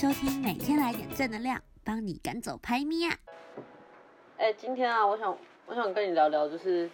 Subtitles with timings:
[0.00, 3.18] 收听，每天来点正能量，帮你赶走拍咪啊！
[4.36, 5.36] 哎，今天啊，我想
[5.66, 6.88] 我想跟你聊聊，就是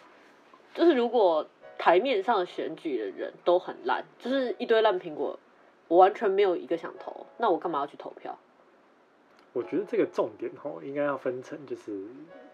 [0.73, 1.46] 就是如果
[1.77, 5.38] 台面上选举的人都很烂，就是一堆烂苹果，
[5.87, 8.38] 我完全没有一个想投，那我干嘛要去投票？
[9.52, 12.07] 我觉得这个重点吼，应该要分成，就是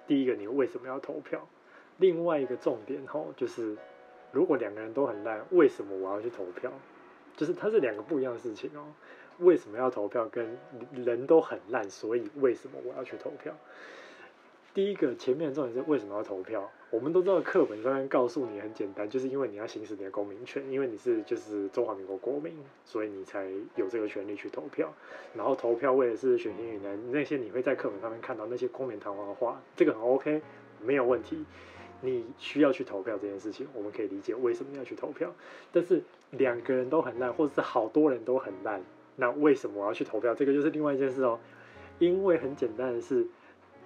[0.08, 1.46] 第一个，你为什么要投票？
[1.98, 3.76] 另外一个重点吼，就是
[4.32, 6.72] 如果两个人都很烂，为什么我要去投票？
[7.36, 8.82] 就是它是两个不一样的事情哦。
[9.40, 10.28] 为什么要投票？
[10.28, 10.56] 跟
[10.92, 13.54] 人都很烂，所以为什么我要去投票？
[14.72, 16.70] 第一个前面的重点是为什么要投票？
[16.90, 22.52] 我们都知道课本上面告诉你很简单，就是因为你要行使你的公民权，因为你是就是中华民国国民，
[22.84, 24.92] 所以你才有这个权利去投票。
[25.34, 30.40] 然后投票为的是选贤与能，那些你会在课本上面看到那些冠冕堂皇的话，这个很 OK，
[30.80, 31.44] 没有问题。
[32.00, 35.30] 你需要去投票这件事情，我们可以理解为什么要去投票。
[35.72, 38.82] 但是两个人都很烂，或者是好多人都很烂。
[39.16, 40.34] 那为什么我要去投票？
[40.34, 41.38] 这个就是另外一件事哦。
[41.98, 43.26] 因为很简单的是，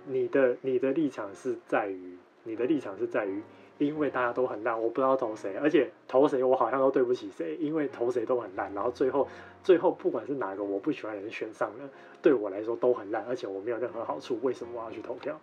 [0.07, 3.43] 你的你的立场是在于，你的立场是在于，
[3.79, 9.27] 因为大家都很烂，我不知道投谁，而且投谁我好像都对不起谁，因为投谁都很烂，然后最后
[9.65, 11.91] 最后不管是哪个我不喜欢的人选上了，
[12.23, 15.41] 对我来说都很烂，而且我没有任何好处，为什么我要去投票？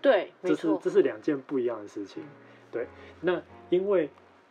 [0.00, 2.22] 对，这是这是两件不一样的事情。
[2.70, 2.86] 对，
[3.20, 4.08] 那因为。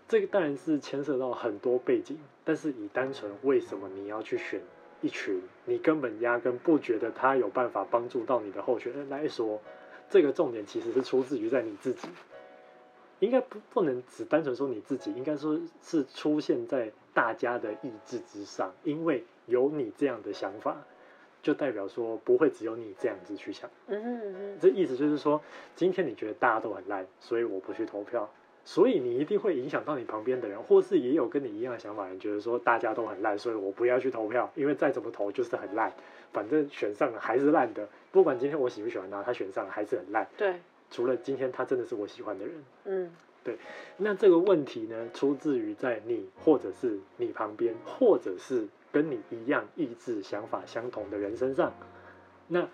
[0.07, 4.61] 这个当然是牵涉到很多背景，但是以单纯为什么你要去选
[5.01, 9.59] 一群你根本压根不觉得他有办法帮助到你的候选人来说，
[10.09, 12.07] 这个重点其实是出自于在你自己，
[13.19, 20.77] 应该不不能只单纯说你自己，应该说是出现在大家的意志之上，因为有你这样的想法，
[21.41, 23.69] 就代表说不会只有你这样子去想。
[23.87, 25.41] 嗯哼嗯哼，这意思就是说，
[25.75, 28.29] 今天你觉得大家都很烂，所以我不去投票。
[28.65, 35.91] 所以你一定会影响到你旁边的人，或是也有跟你一样的想法的人，觉得说大家都很烂，所以我不要去投票，因为再怎么投就是很烂，
[36.31, 40.27] 反正选上了还是烂的，不管今天我喜不喜欢他，他选上了还是很烂。
[40.37, 40.55] 对，
[40.89, 42.55] 除了今天他真的是我喜欢的人。
[42.85, 43.11] 嗯，
[43.43, 43.57] 对。
[43.97, 51.73] 那这个问题呢，出自于在你或者是你旁边，或者是跟你一样意志想法相同的人身上。
[52.47, 52.67] 那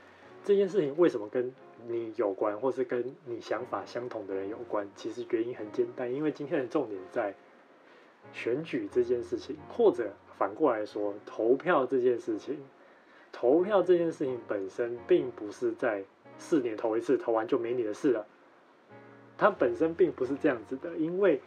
[0.46, 1.52] 这件事情为什么跟
[1.88, 7.34] 你有关，或是跟你想法相同的人有关，其实原因很简单，因为今天的重点在
[8.34, 12.60] 选举这件事情，或者反过来说，投票这件事情。
[13.32, 16.04] 投票这件事情本身并不是在
[16.38, 18.26] 四年投一次，投完就没你的事了。
[19.38, 21.40] 它本身并不是这样子的，因为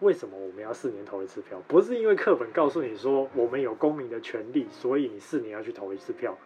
[0.00, 1.60] 为什么我们要四年投一次票？
[1.68, 6.36] 不是因为课本告诉你说我们有公民的权利，所以你四年要去投一次票。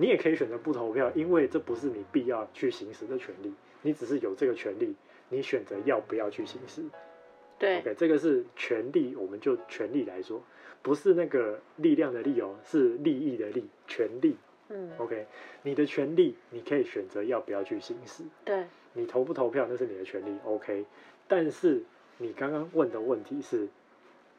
[0.00, 4.94] 你也可以选择不投票，因为这不是你必要去行使的权利，你只是有这个权利，
[5.28, 6.84] 你选择要不要去行使。
[7.58, 10.40] 对，OK，这个是权利，我们就权利来说，
[10.82, 14.36] 不是那个力量的力哦，是利益的利，权利。
[14.68, 15.26] 嗯，OK，
[15.62, 18.22] 你的权利，你可以选择要不要去行使。
[18.44, 20.84] 对，你投不投票那是你的权利，OK。
[21.26, 21.82] 但是
[22.18, 23.66] 你刚刚问的问题是，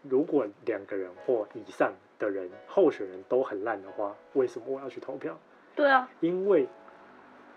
[0.03, 5.37] 如果两个人或以上的人候选人都很烂的话，为什么我要去投票？
[5.79, 6.67] 对啊，因为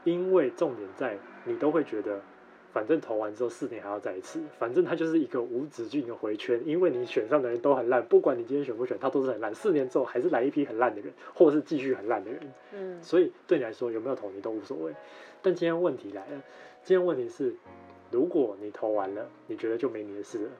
[0.04, 2.20] 因为重点在你都会觉得，
[2.72, 6.62] 反正投完之后四年还要再一次，反正它就是一个无止境的回圈。
[6.64, 9.52] 因为你选上的人都很烂，不管你今天选不选，他都是很烂。
[9.52, 12.40] 四年之后还是来一批很烂的人，或者是继续很烂的人。
[12.72, 14.94] 嗯，所以对你来说有没有投你都无所谓。
[15.42, 16.40] 但今天问题来了，
[16.84, 17.52] 今天问题是，
[18.12, 20.50] 如果你投完了，你觉得就没你的事了，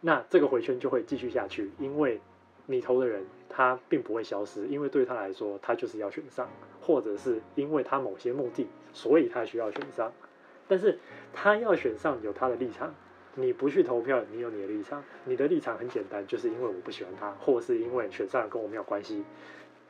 [0.00, 2.20] 那这个回圈就会继续下去，因为。
[2.68, 6.50] 你投的人，他并不会消失，因为对他来说，他就是要选上，
[6.86, 10.12] 或者是因为他某些目的，所以他需要选上。
[10.68, 11.00] 但是
[11.32, 12.94] 他要选上有他的立场，
[13.34, 19.24] 你不去投票，你有你的立场，你的立场很简单，就是因为我不喜欢他，或是因为选上跟我没有关系。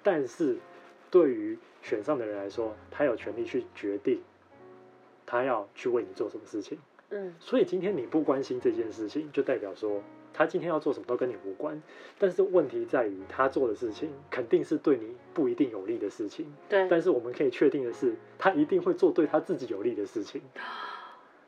[0.03, 0.57] 但是
[1.11, 4.23] 对于选上的人来说，他有权利去决定，
[5.27, 6.79] 他要去为你做什么事情。
[7.11, 10.03] 嗯，所以今天你不关心这件事情，就代表说。
[10.37, 11.81] 他今天要做什么都跟你无关，
[12.19, 16.53] 但是问题在于他做的事情肯定是对你不一定有利的事情。
[16.69, 20.43] 对，但是我们可以确定的是，他一定会做对他自己有利的事情。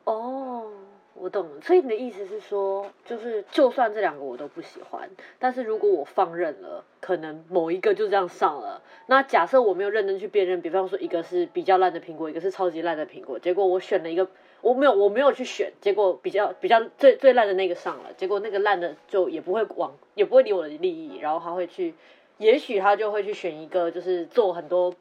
[0.05, 0.71] 哦，
[1.13, 1.61] 我懂了。
[1.61, 5.07] 所以你的意思是说，就是就算这两个我都不喜欢，
[5.37, 8.81] 但是如果我放任了，可能某一个就这样上了。
[9.05, 14.27] 那假设我没有认真去辨认，比方说一个是比较烂的苹果，一个是超级烂的苹果，结果我选了一个。
[14.61, 21.93] 我没有，我没有去选，结果比较比较最最烂的那个上了，结果那个烂的就也不会往，也不会理我的利益，然后他会去，
[22.37, 24.93] 也许他就会去选一个，就是做很多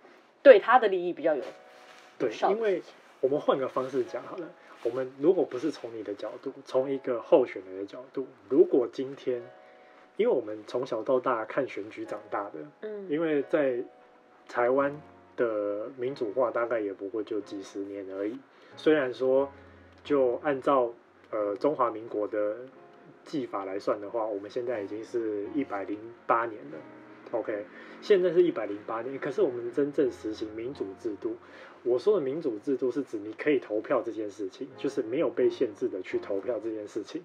[0.43, 1.43] 对他的利益比较有，
[2.19, 2.83] 对，因为
[3.21, 4.49] 我们换个方式讲好了，
[4.85, 9.43] 我们如果不是从你的角度，从一个候选人的角度，如果今天，
[10.17, 13.79] 因为我们从小到大看选举长大的，嗯，因为在
[14.49, 14.95] 台湾
[15.37, 18.39] 的民主化大概也不过就几十年而已。
[18.79, 19.51] 虽然说，
[20.05, 20.95] 就按照
[21.31, 22.59] 呃中华民国的
[23.25, 25.99] 计法来算的话，我们现在已经是一百零
[26.29, 26.79] 八年了。
[27.33, 27.67] OK，
[28.01, 31.37] 现在是一百零八年，可是我们真正实行民主制度。
[31.83, 37.23] 我说的民主制度是指你可以投票这件事情，就是没有被限制的去投票这件事情，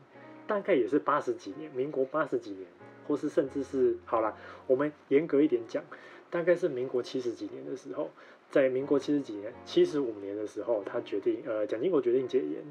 [0.47, 2.65] 大概也是八十几年，民国八十几年，
[3.07, 4.35] 或是甚至是好了，
[4.65, 5.83] 我们严格一点讲，
[6.31, 8.09] 大概是民国七十几年的时候，
[8.53, 12.63] 在民国七十几年、七十五年的时候，他决定，呃，蒋经国决定解严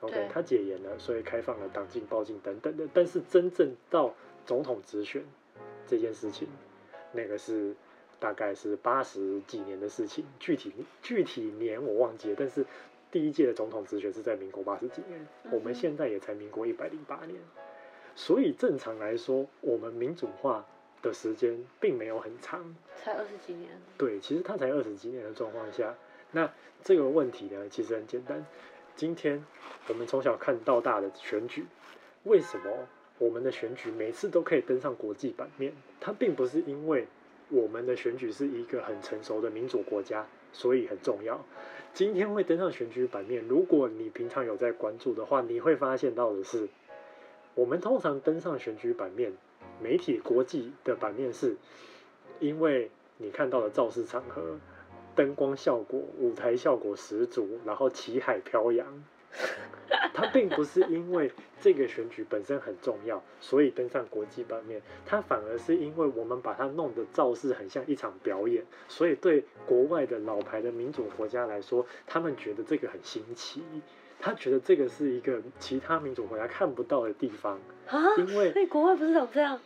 [0.00, 4.14] ，OK，他解严了，所以开放了党禁、报禁等等的，但是真正到
[4.46, 5.22] 总统直选
[5.86, 6.48] 这件事情，
[7.12, 7.76] 那个是。
[8.20, 12.66] 大概是八十几年的事情，具体具体年我忘记了，但是
[13.12, 17.40] 第一届的总统直选是在民国八十几年，嗯、我们现在也才民国一百零八年，
[18.16, 20.66] 所以正常来说，我们民主化
[21.02, 23.70] 的时间并没有很长，才二十几年。
[23.96, 25.94] 对，其实它才二十几年的状况下，
[26.32, 26.50] 那
[26.82, 28.44] 这个问题呢，其实很简单。
[28.96, 29.44] 今天
[29.88, 31.64] 我们从小看到大的选举，
[32.24, 32.70] 为什么
[33.18, 35.72] 我们的选举每次都可以登上国际版面？
[36.00, 37.06] 它并不是因为。
[37.50, 41.42] 我们的选举是一个很成熟的民主国家，所以很重要。
[41.94, 46.68] 今天会登上选举版面，如果你平常有在关注的话，你会发现到的是，
[47.54, 49.32] 我们通常登上选举版面，
[49.82, 51.56] 媒体国际的版面是，
[52.40, 54.58] 因为你看到的造势场合，
[55.14, 59.04] 灯光效果、舞台效果十足，然后旗海飘扬。
[60.14, 61.30] 它并不是因为
[61.60, 64.82] 这个选举本身很重要，所以登上国际版面。
[65.06, 73.62] 它反而是因为我们把它弄得造势很像一场表演，所以对国外的老牌的民主国家来说，他们觉得这个很新奇。
[74.20, 79.58] 他觉得这个是一个其他民主国家看不到的地方啊，因为所以国外不是长这样。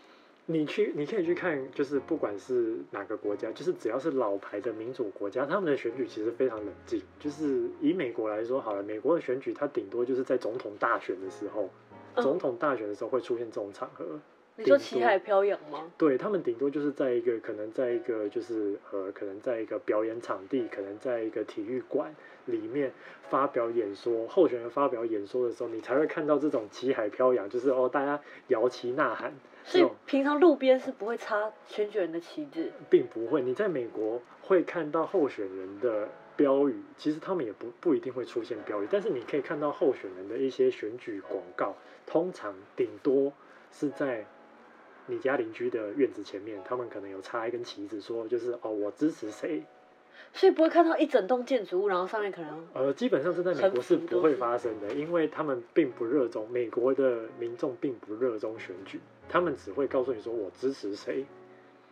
[0.47, 7.01] 你去，你可以去看，就是不管是哪个国家，就是只要是老牌的民主国家，他们的选举其实非常冷静。
[7.21, 11.71] 就是以美国来说好了，美国的选举它顶多就是在总统大选的时候，
[12.17, 14.05] 嗯、总统大选的时候会出现这种场合。
[14.57, 15.91] 你说旗海飘扬吗？
[15.97, 22.13] 对，他们顶多就是在一个可能在一个就是呃可能在一个表演场地，可能在一个体育馆
[22.47, 22.93] 里面
[23.29, 29.33] 发表演说，候选人发表演说的时候，你才会看到这种旗海飘扬，就是哦大家摇旗呐喊。
[29.65, 33.43] 所以平常路边是不会插选举人的旗帜，并不会。
[33.43, 43.33] 你在美国会看到候选人的标语，其实他们也不不一定会出现标语，但是你可以看到候选人的一些选举广告，通常顶多
[43.71, 44.27] 是在
[45.07, 49.63] 你家邻居的院子前面，他们可能有插一根旗子，说就是哦，我支持谁。
[50.35, 58.99] 所以不会看到一整栋建筑物，然后上面可能呃，基本上是在美国是不会发生的，因为他们并不热衷，美国的民众并不热衷选举，
[59.29, 61.27] 他们只会告诉你说我支持谁，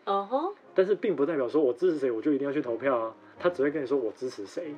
[0.04, 4.74] 嗯哼，但是并不代表说我支持谁我就一定要去投票啊，他只会跟你说我支持谁，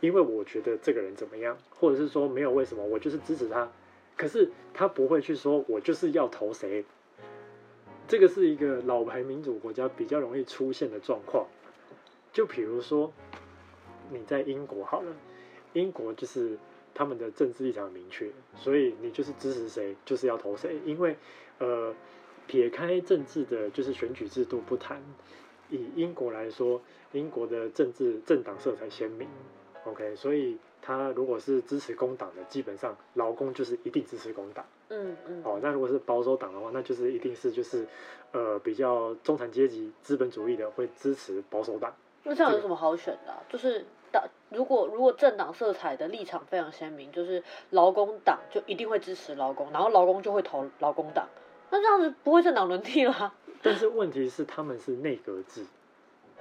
[0.00, 3.68] 因为我觉得这个人怎么样，或者是说没有为什么，我就是支持他，
[4.16, 6.84] 可是他不会去说我就是要投谁，
[8.06, 11.44] 这个是一个老牌民主国家比较容易出现的状况。
[12.34, 13.12] 就比如说，
[14.10, 15.12] 你在英国好了，
[15.72, 16.58] 英国就是
[16.92, 20.80] 他们的政治立场很明确，所以你就是支持谁，就是要投谁。
[20.84, 21.16] 因为，
[21.60, 21.94] 呃，
[22.48, 25.00] 撇开政治的，就是选举制度不谈，
[25.70, 26.82] 以英国来说，
[27.12, 29.28] 英国的政治政党色彩鲜明
[29.84, 34.66] ，OK，所以他如果是支持工党的，基本上劳工就是一定支持工党。
[34.88, 35.40] 嗯嗯。
[35.44, 37.86] 哦，那如果是保守党的话，那就是一定是就是
[38.32, 41.94] 呃比较中产阶级资本主义的会支持保守党。
[42.24, 43.38] 那这样有什么好选的啊？
[43.48, 51.28] 就是党，如果如果政党色彩的立场非常鲜明，就是劳工党就一定会支持劳工，然后劳工就会投劳工党。
[51.70, 53.34] 那这样子不会政党轮替了？
[53.62, 55.66] 但是问题是他们是内阁制，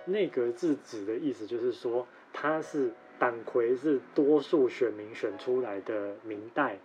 [0.05, 6.77] 内阁制指的意思就是说，他是党魁是多数选民选出来的民代，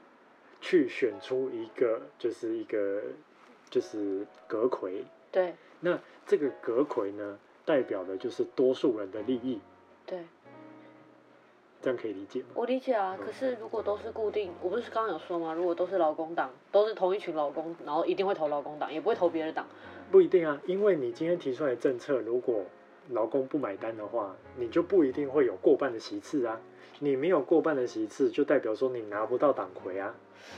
[0.61, 3.03] 去选出一个就是一个
[3.71, 5.05] 就是阁魁。
[5.31, 5.55] 对。
[5.81, 7.39] 那这个阁魁呢？
[7.69, 9.61] 代表的就是多数人的利益，
[10.07, 10.25] 对，
[11.83, 12.47] 这样可以理解吗？
[12.55, 15.53] 我理解啊，可是如果都是固定，我不是刚刚有说吗？
[15.53, 19.67] 如果都是劳工党，都是同一群劳工，然后一定会投劳工党，也不会投别的党。
[20.11, 22.65] 不一定啊，因为你今天提出来的政策，如果
[23.11, 26.59] 劳工不买单的话，你就不一定会有过半的席次啊。
[27.01, 30.15] 你没有过半的席次，就代表说你拿不到党魁啊。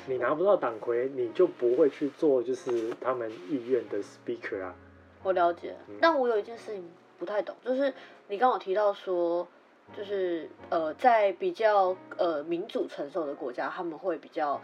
[0.07, 4.77] 你拿不到党魁，你就不会去做就是他们意愿的 speaker 啊。
[5.23, 6.89] 我了解，但我有一件事情
[7.21, 7.93] 不太懂，就是
[8.29, 9.47] 你刚刚有提到说，
[9.95, 14.59] 就是呃，在比较呃民主成熟的国家，他们会比较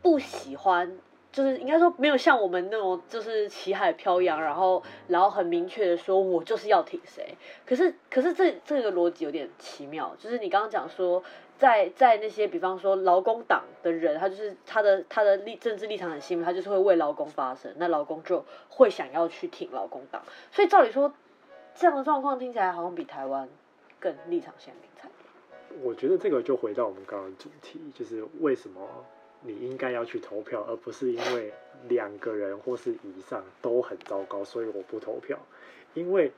[0.00, 0.96] 不喜欢
[1.32, 7.36] 就是应该说没有像我们那种就是旗海飘扬，然后然后很明确的说我就是要挺谁。
[7.66, 11.22] 可是可是这这个逻辑有点奇妙，就是你刚刚讲说
[11.58, 20.22] 在在那些比方说劳工党的人，他就是他的他的立政治立场很鲜明，他就是会为劳工发声，那劳工就会想要去挺劳工党。
[20.50, 21.12] 所以照理说，
[21.74, 23.48] 这样的状况听起来好像比台湾
[23.98, 25.08] 更立场鲜明才。
[25.82, 28.80] 我觉得这个就回到我们刚刚主题，就是为什么。
[29.42, 31.50] 你应该要去投票，而不是因为
[31.88, 35.38] 两个人或是以上都很糟糕，所以我不投票。
[35.94, 36.30] 因为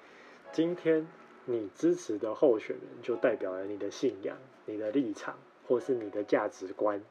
[0.53, 1.05] 今天
[1.45, 4.37] 你支持的候选人，就代表了你的信仰、
[4.67, 5.37] 你的立场，
[5.67, 7.03] 或是你的价值观。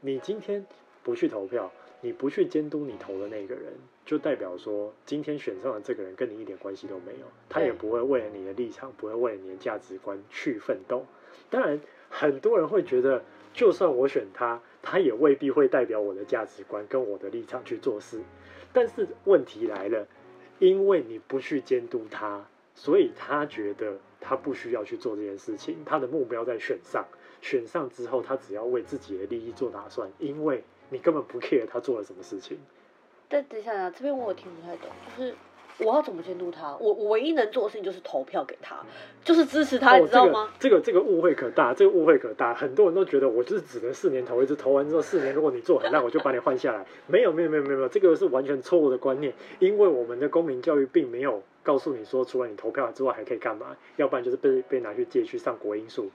[0.00, 0.66] 你今天
[1.04, 1.70] 不去投票，
[2.04, 3.72] 你不去监督你投的那个人，
[4.04, 11.06] 就代表说，今天选上的这个人跟你一点关系都没有，他也不会为了你的立场，不会为了你的价值观去奋斗。
[11.48, 11.80] 当然，
[12.10, 13.24] 很多人会觉得。
[13.54, 18.20] 就算我选他，他也未必会代表我的价值观跟我的立场去做事。
[18.72, 20.08] 但是问题来了，
[20.58, 22.44] 因为你不去监督他，
[22.74, 25.76] 所以他觉得他不需要去做这件事情。
[25.86, 27.06] 他的目标在选上，
[27.40, 32.58] 选上之后，他只要为自己的利益做打算，因为你根本不 care 他做了什么事情。
[33.28, 35.34] 但等一下啊，这边我也听不太懂，就是。
[35.78, 36.76] 我要怎么监督他？
[36.76, 38.76] 我我唯一能做的事情就是投票给他，
[39.24, 40.48] 就是支持他，哦、你知道吗？
[40.60, 42.54] 这个这个误会可大，这个误会可大。
[42.54, 46.86] 很多人都觉得我就是只能四年投一次，投完之后四年，如果你做很烂，我就把你换下来。
[47.08, 49.34] 没有没有没有没有没有，这个是完全错误的观念。
[49.58, 56.08] 因为我们的公民教育并没有告诉你说，除了你投票之外还可以干嘛，要不然就是被被拿去借去上国英数。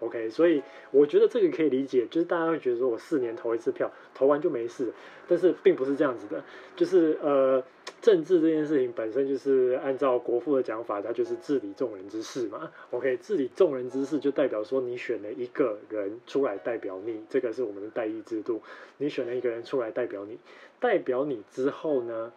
[0.00, 4.92] OK，所以我觉得这个可以理解，就是大家会觉得说我四年投一次票，投完就没事，
[5.26, 6.42] 但是并不是这样子的，
[6.74, 7.62] 就是呃。
[8.02, 12.70] 政治这件事情本身就是按照国父的讲法，它就是治理众人之事嘛。
[12.90, 18.60] OK，治理众人之事就代表说你选了一个人出来代表你，这个是我们的代议制度。
[18.98, 20.38] 你选了一个人出来代表你，
[20.78, 22.32] 代表你之后呢，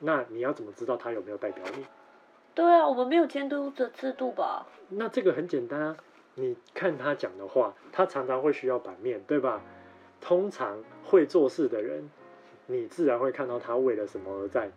[0.00, 1.84] 那你要怎么知道他有没有代表你？
[2.54, 4.66] 对啊，我们没有监督的制度吧？
[4.88, 5.96] 那这个很简单啊，
[6.34, 9.62] 你看他讲的话，他常常会需要版面，对吧？
[10.20, 12.10] 通常会做事的人，
[12.66, 14.70] 你自然会看到他为了什么而战。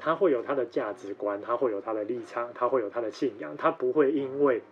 [0.00, 4.62] 他会有他的价值观，他会有他的立场，他会有他的信仰，他不会因为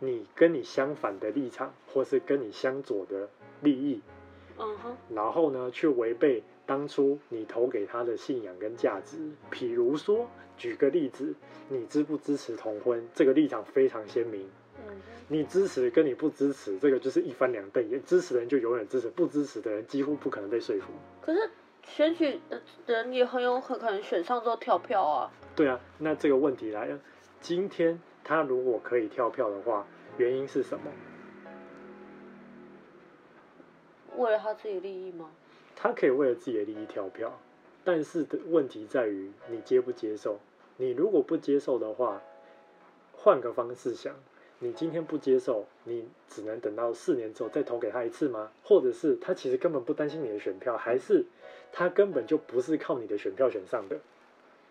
[0.00, 3.28] 你跟你相反的立场，或是跟你相左的
[3.60, 4.00] 利益，
[4.58, 9.18] 嗯哼，然后呢，去违背当初你投给他的信仰跟价值。
[9.52, 11.34] 譬如说，举个例子，
[11.68, 13.06] 你支不支持同婚？
[13.14, 14.48] 这个立场非常鲜明。
[15.28, 18.02] 你支持跟你不支持，这个就是一翻两瞪眼。
[18.04, 20.92] 支持的人就永远支持，不支持的人几乎不可能被说服。
[21.20, 21.50] 可是。
[21.88, 25.30] 选举的人也很有可能选上之后跳票啊。
[25.54, 26.98] 对啊，那这个问题来了，
[27.40, 29.86] 今天他如果可以跳票的话，
[30.18, 30.90] 原因是什么？
[34.16, 35.30] 为了他自己利益吗？
[35.76, 37.38] 他可以为了自己的利益跳票，
[37.84, 40.40] 但是的问题在于你接不接受。
[40.78, 42.20] 你如果不接受的话，
[43.12, 44.12] 换个方式想。
[44.58, 48.50] 你今天不接受，你只能等到四年之后再投给他一次吗？
[48.64, 51.24] 或者是他其实根本不担心你的选票，还是
[51.72, 53.98] 他根本就不是靠你的选票选上的？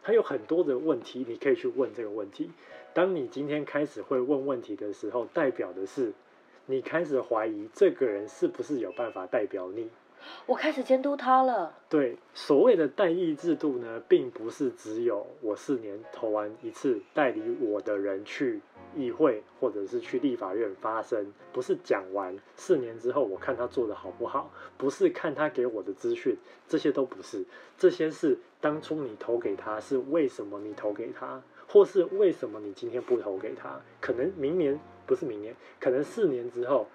[0.02, 2.50] 他有很多的问题，你可以去问这个问题。
[2.94, 6.14] 当你今天开始会问问题的时候，代表的是
[6.66, 9.90] 你开始怀疑这个人是不是有办法代表你。
[10.46, 11.74] 我开始监督他了。
[11.90, 18.62] 对，所谓的代议制度呢，并不是只有我四年投完一次，代理我的人去
[18.96, 27.44] 议会或者是去立法院发声，不是讲完四年之后我看他做得好不好，不是看他给我的资讯，这些都不是，
[27.78, 33.82] 这些是当初你投给他是为什么你投给他，或是为什么你今天不投给他？
[34.00, 36.88] 可能明年不是明年，可能四年之后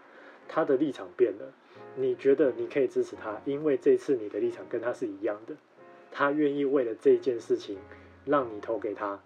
[0.48, 1.52] 他的立场变了。
[1.96, 5.54] 你觉得你可以支持他，因为这次你的立场跟他是一样的，
[6.10, 7.78] 他愿意为了这件事情
[8.24, 9.20] 让你投给他，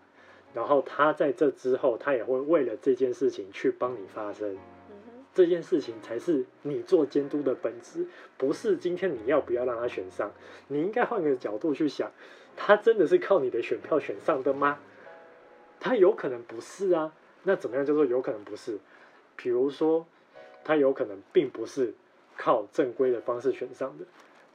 [0.55, 4.57] 然后他在这之后，他也会为了这件事情去帮你发声。
[5.33, 8.07] 这件事情才是你做监督的本质，
[8.39, 10.31] 不是今天你要不要让他选上。
[10.69, 12.13] 你应该换个角度去想，
[12.57, 14.79] 他真的是靠你的选票选上的吗？
[15.81, 17.13] 他有可能不是啊。
[17.43, 18.79] 那怎么样叫做有可能不是？
[19.35, 20.07] 比如说，
[20.63, 21.95] 他有可能并不是。
[22.37, 24.05] 靠正规的方式选上的，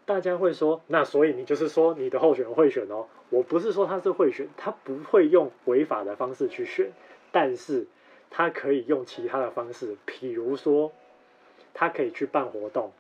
[0.05, 3.07] 大家会说，那所以你就是说你的候选人会选哦？
[3.29, 6.91] 我不是说他是会选，他不会用违法的方式去选，
[7.31, 7.88] 但是
[8.29, 10.91] 他可以用其他的方式，比如说
[11.74, 12.91] 他可以去办活动，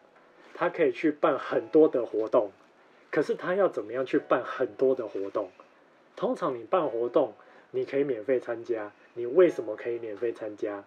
[0.53, 2.51] 他可以去办很多的活动，
[3.11, 5.49] 可是他要怎么样去办很多的活动？
[6.15, 7.33] 通常你办活动，
[7.71, 10.83] 你可以免费参加，你为什么可以免费参加？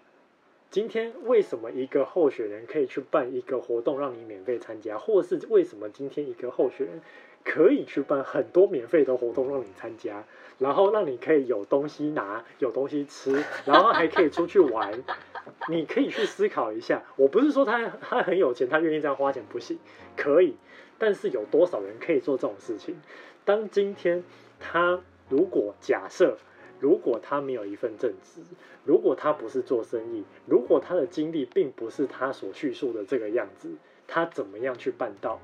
[0.72, 7.02] 今天为什么一个候选人可以去办一个活动让你免费参加，或是为什么今天一个候选人
[7.44, 10.24] 可以去办很多免费的活动让你参加，
[10.58, 15.04] 然后让你可以有东西拿，有东西吃，然后还可以出去玩。
[15.68, 19.78] 你可以去思考一下，我不是说他他很有钱，他愿意这样花钱不行，
[20.16, 20.56] 可以，
[20.96, 22.98] 但是有多少人可以做这种事情？
[23.44, 24.24] 当今天
[24.58, 26.38] 他如果假设。
[26.82, 28.40] 如果他没有一份正职，
[28.84, 33.70] 如果他不是做生意，如果他的经历并不是他所叙述的这个样子，
[34.08, 35.38] 他怎么样去办到？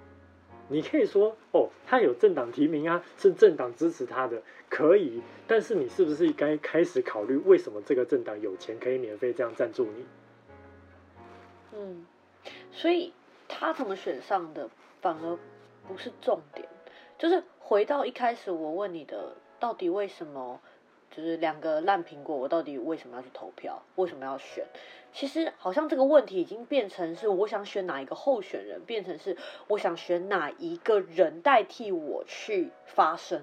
[0.69, 5.23] 你可以说哦，他有政党提名啊，是政党支持他的，可以。
[5.47, 10.05] 但是你是不是该开始考虑，为什么这个政党有钱可以免费这样赞助你？
[11.73, 12.05] 嗯，
[12.73, 13.13] 所以
[13.47, 14.69] 他怎么选上的
[15.01, 15.39] 反而
[15.87, 16.69] 不是重点，
[17.17, 20.61] 就是回到一开始我问你的，到底为什么？
[21.19, 23.83] 就是两个烂苹果，我到底为什么要去投票？
[23.97, 24.65] 为什么要选？
[25.13, 33.43] 其实好像这个问题已经变成是我想选哪一个候选人，变成是我想选哪一个人代替我去发声。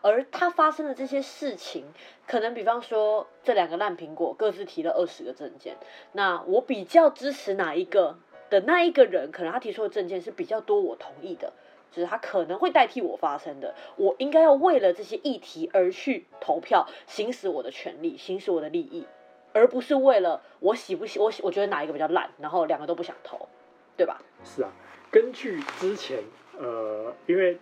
[0.00, 1.86] 而他发生的这些事情，
[2.28, 5.78] 可能比方说这两个烂苹果各自提了二十个证件，
[6.12, 8.16] 那我比较支持哪一个
[8.48, 11.52] 的那一个人，可能他提出的证件是比较多我同意的。
[11.92, 19.06] 就是他可能会代替我发生的，我应该要为了这些议题而去投票，行使我的权利，行使我的利益，
[19.52, 23.46] 而不是为了我喜不喜我喜我觉得哪一个比较烂，然后两个都不想投，
[23.94, 24.18] 对吧？
[24.42, 24.72] 是啊，
[25.10, 26.18] 根据之前
[26.58, 27.58] 呃，因为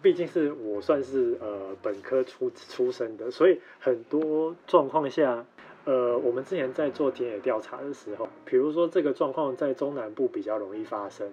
[0.00, 5.44] 毕竟是我算是呃本科出出身的，所以很多状况下，
[5.84, 11.28] 呃，我们之前在做田野调查的时候，比如说这个状况在中南部比较容易发生。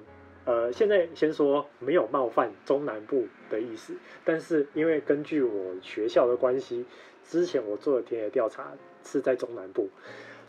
[0.46, 3.96] 呃，现在先说没有冒犯中南部的意思，
[4.26, 6.86] 但是因为根据我学校的关系，
[7.24, 8.74] 之前我做的田野调查
[9.06, 9.88] 是在中南部，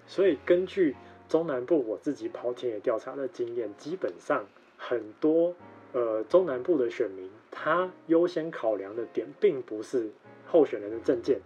[0.08, 0.96] 所以根据
[1.28, 4.44] 中南部我自己跑田野调查的经验，基本上
[4.76, 5.54] 很多
[5.92, 10.10] 呃中南部的选民，他优先考量的点并不是
[10.44, 11.38] 候选人的政见，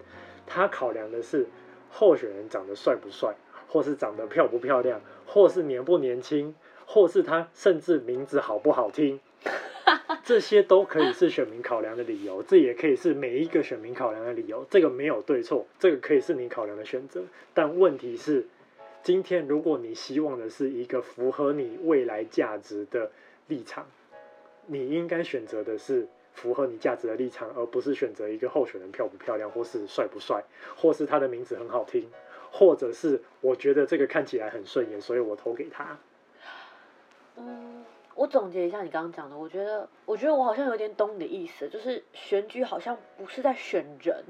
[0.46, 1.46] 他考量的是
[1.90, 3.34] 候选人长得帅不帅，
[3.68, 6.54] 或是长得漂不漂亮，或是年不年轻。
[6.90, 9.20] 或是他甚至名字好不好听，
[10.24, 14.66] 这些都可以是选民考量的理由，这也可以是每一个选民考量的理由。
[14.70, 17.22] 这个没有对错，这个可以是你考量的选择。
[17.53, 18.46] 但问题是，
[19.03, 23.11] 今天如果你希望的是一个符合你未来价值的
[23.48, 23.87] 立场，
[24.66, 30.42] 你应该选择的是符合你价值的立场，而不是选择一个候选人漂不漂亮，或是帅不帅，
[30.74, 32.09] 或是他的名字很好听，
[32.51, 35.98] 或者是我觉得这个看起来很顺眼，所以我投给他。
[37.38, 44.24] 嗯，我总结一下你刚刚讲的，我觉得，我觉得我好像有点懂你的意思，就是选举好像不是在选人，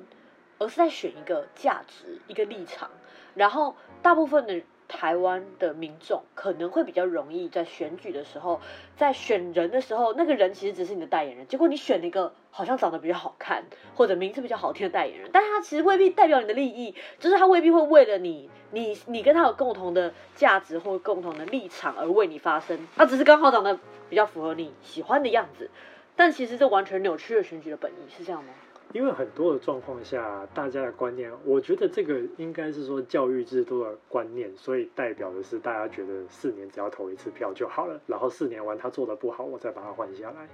[0.59, 2.91] 而是在选一个价值、一个立场，
[3.35, 4.63] 然后大部分的。
[4.89, 8.61] 台湾的民众可能会比较容易在选举的时候，
[8.97, 11.47] 在选人的时候，那个人其实只是你的代言人。
[11.47, 13.63] 结果你选了一个好像长得比较好看
[13.95, 25.71] 或者名字比较好听的代言人，但他其实未必代表你的利益，就是他未必会为了你，你你跟他有共同的价值或共同的立场而为你发声，他只是刚好长得比较符合你喜欢的样子。
[26.17, 28.51] 但其实这完全扭曲了选举的本意，是这样吗？
[28.95, 40.49] 因为很多的状况下，大家的观念，我觉得这个应该是说教育制度的观念，所以代表的是大家觉得四年只要投一次票就好了，然后四年完他做得不好，我再把他换下来。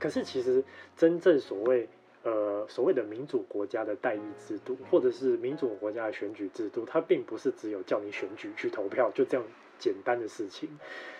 [0.00, 0.64] 可是其实
[0.96, 1.88] 真正所谓
[2.24, 9.46] 呃所谓的民主国家的代议制度，或者是民主国家的选举制度，它并不是只有叫你选举去投票就这样
[9.78, 10.68] 简单的事情，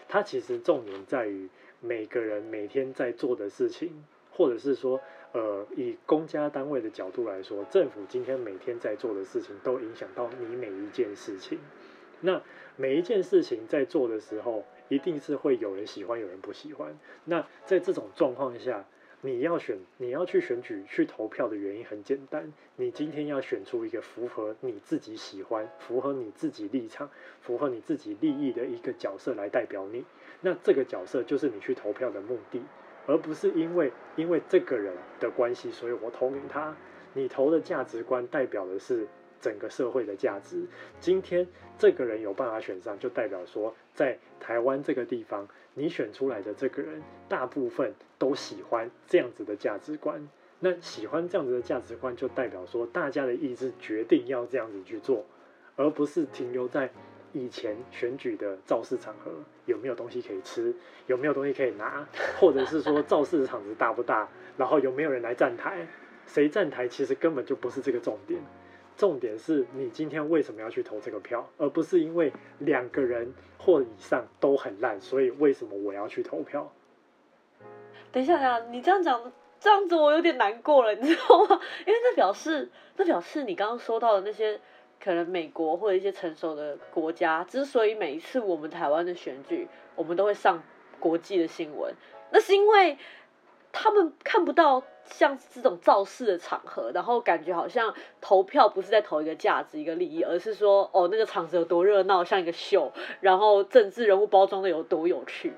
[0.09, 1.48] 它其实重点在于
[1.81, 3.92] 每个人每天在做的事情，
[4.33, 5.00] 或者是说。
[5.32, 11.58] 呃，以公家单位的角度来说，政府今天每天在做的事情，都影响到你每一件事情。
[12.20, 12.40] 那
[12.76, 16.98] 每一件事情在做的时候，一定是会有人喜欢，有人不喜欢。
[17.24, 18.86] 那在这种状况下，
[19.20, 27.10] 你要选，你要去选举、去投票的原因很简单，你今天要选出一个符合你自己喜欢、符合你自己立场、
[27.42, 30.04] 符合你自己利益的一个角色来代表你。
[30.40, 32.62] 那这个角色就是你去投票的目的。
[33.06, 36.74] 而不是因为因为这个人的关系，所以我投给他。
[37.14, 39.06] 你投的价值观代表的是
[39.40, 40.66] 整个社会的价值。
[41.00, 41.46] 今天
[41.78, 50.28] 这个人有办法选上，就代表说，在台湾这个地方，你选出来的这个人，大部分都喜欢这样子的价值观。
[50.58, 55.24] 那喜欢这样子的价值观，就代表说，大家的意志决定要这样子去做，
[55.76, 56.90] 而不是停留在。
[57.32, 59.30] 以前选举的造势场合
[59.66, 60.74] 有没有东西可以吃？
[61.06, 62.06] 有没有东西可以拿？
[62.40, 64.28] 或者是说造势场子大不大？
[64.56, 65.86] 然后有没有人来站台？
[66.26, 68.40] 谁站台其实根本就不是这个重点。
[68.96, 76.72] 重点是你今天为什么要去投这个票，而不是因为两个人或以上都很烂，所以为什么我要去投票？
[78.10, 81.60] 等一下，等一下，你这样讲，这样子我有点难过了，你知道吗？
[81.86, 84.58] 因为这表示，这表示你刚刚说到的那些
[85.02, 90.62] 可能美国或者一些成熟的国家，之所以每一次我们台湾的选举，我们都会上
[91.00, 91.94] 国际的新闻，
[92.30, 92.98] 那是因为
[93.72, 94.82] 他们看不到。
[95.09, 105.52] 像这种造势的场合，然后感觉好像投票不是在投一个价值、一个利益，而是说哦，那个场子有多热闹，像一个秀，然后政治人物包装的有多有趣。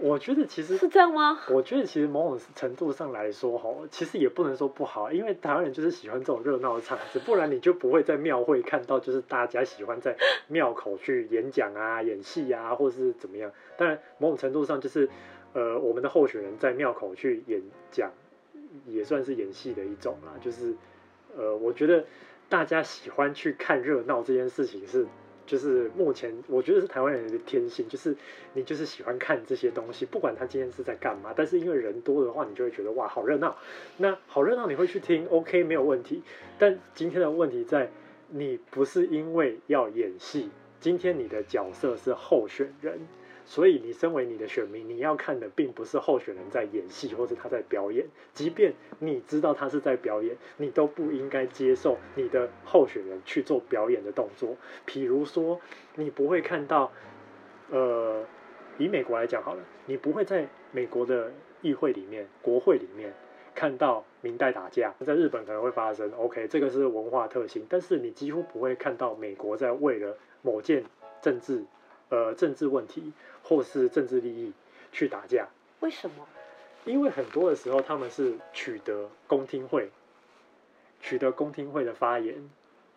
[0.00, 1.40] 我觉得其实是这样吗？
[1.50, 10.16] 我觉得其实某种程度上来说，哈，其实也不能说不好，因为台湾人就是喜欢这种热闹的场子，不然你就不会在庙会看到，就是大家喜欢在
[10.48, 13.52] 庙口去演讲啊、 演戏啊，或是怎么样。
[13.76, 15.08] 当然，某种程度上就是
[15.52, 18.10] 呃，我们的候选人在庙口去演讲。
[18.86, 20.74] 也算是演戏的一种啦，就是，
[21.36, 22.06] 呃，我觉得
[22.48, 25.06] 大家喜欢去看热闹这件事情是，
[25.46, 28.16] 就是目前我觉得是台湾人的天性，就是
[28.54, 33.56] 你就是喜欢看这些东西，不管他今天是在干嘛，但是因为人多的话，你就会觉得哇，好热闹，
[33.96, 36.22] 那好热闹你会去听，OK 没有问题，
[36.58, 37.90] 但今天的问题在
[38.28, 40.50] 你不是因为要演戏，
[40.80, 43.00] 今天你的角色是候选人。
[43.52, 48.06] 所以，你身为你的选民，你要看的并不是候选人在演戏或者他在表演。
[48.32, 54.56] 即便你知道他是在表演，你都不应该接受你的候选人去做表演的动作。
[54.86, 55.60] 譬如说，
[55.96, 56.90] 你不会看到，
[57.68, 58.24] 呃，
[58.78, 63.12] 以美国来讲好了，你不会在美国的议会里面、国会里面
[63.54, 64.94] 看到明代打架。
[65.04, 70.82] 在日本可能会发生，OK，这个是文化特性，但是你几乎不会看到美国在为了某件
[71.20, 71.62] 政治。
[72.12, 73.10] 呃，政治问题
[73.42, 74.52] 或是政治利益
[74.92, 75.48] 去打架，
[75.80, 76.28] 为什么？
[76.84, 79.88] 因为很多的时候他们是取得公听会，
[81.00, 82.50] 取得公听会的发言。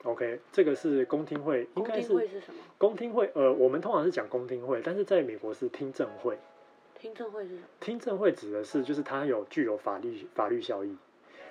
[0.04, 2.60] OK，这个是公听会，应该是公听会是什么？
[2.78, 6.38] 公听会，呃，我们通常是讲公听会，但是在美国是听证会。
[7.00, 7.68] 听证会是什么？
[7.80, 10.98] 听证会指的是就是它有具有法律法律效益。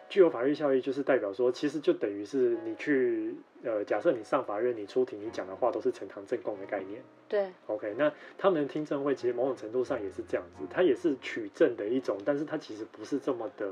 [0.08, 7.02] 具有法律效益，就是代表说，其实就等于是你去，呃，假设你上法院，你出庭，你讲的话都是呈堂证供的概念。
[7.28, 7.48] 对。
[7.66, 13.66] OK，那他们的听证会其实某种程度上也是这样子，它也是取证的一种，但是它其实不是这么的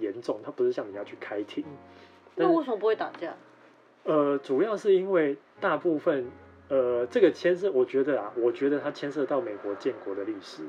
[0.00, 1.64] 严重，它不是像你要去开庭。
[2.36, 3.34] 那为什么不会打架？
[4.04, 6.30] 呃，主要是因为大部分，
[6.68, 10.62] 呃，这个牵涉，我觉得啊，我觉得它牵涉到美国建国的历史。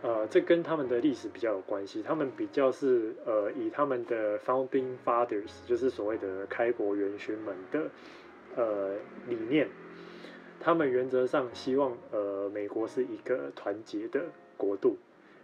[0.00, 2.02] 呃，这跟他们的历史比较有关系。
[2.02, 7.90] 他们比较是呃，以他们的 founding fathers，就是所谓的开国元勋们的
[8.54, 8.94] 呃
[9.26, 9.68] 理念，
[10.60, 14.96] 他们原则上希望呃美国是一个团结的国度，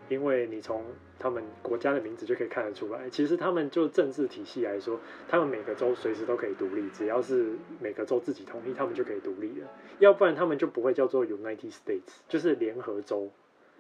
[0.09, 0.85] 因为你从
[1.19, 9.67] 他们国家的名字就可以看得出来，其实他们就政治体系来说，他们每个州随时都可以独立，只要是每个州自己同意，他们就可以独立了。
[9.99, 13.33] 要不然他们就不会叫做 United States，就是联合州。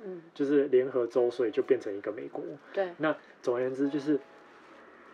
[0.02, 2.42] 嗯，就是联合州，所以就变成一个美国。
[2.72, 4.18] 对，那总而言之，就是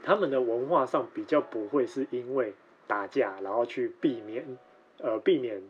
[0.02, 2.54] 他们的文化上比较不会是因为
[2.86, 4.58] 打架，然后去避免
[4.98, 5.62] 呃避免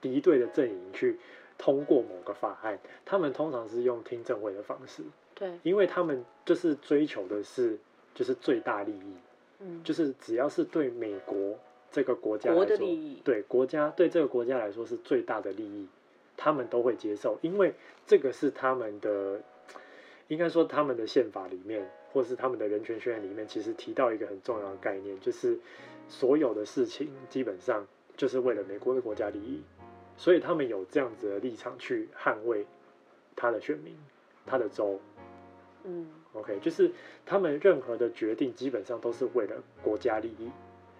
[0.00, 1.18] 敌对的阵营去
[1.58, 2.78] 通过某个法案。
[3.04, 5.02] 他们通常是用听证会的方式。
[5.34, 7.78] 对，因为他们就是追求的是
[8.14, 9.14] 就是最大利益。
[9.60, 11.58] 嗯，就是只要是对美国
[11.90, 12.66] 这个国家来说，
[13.24, 15.86] 对国家对这个国家来说是最大的利益。
[16.36, 17.74] 他们都会接受，因为
[18.06, 19.40] 这个是他们的，
[20.28, 25.58] 应该说他们的宪法里面，或是他们的人权宣言里面，其实提到一个很重要的概念，就是
[26.08, 29.62] 所有的事情基本上就是为了美国的国家利益，
[30.16, 32.66] 所以他们有这样子的立场去捍卫
[33.34, 33.96] 他的选民、
[34.44, 35.00] 他的州。
[35.84, 36.90] 嗯，OK，就是
[37.24, 40.50] 他们任何的决定基本上都是为了国家利益，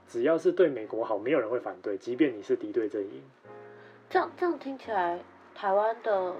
[0.06, 3.22] 只要是对美国好，没有人会反对，即便你是敌对阵营。
[4.08, 5.18] 这样这样听起来，
[5.54, 6.34] 台湾的，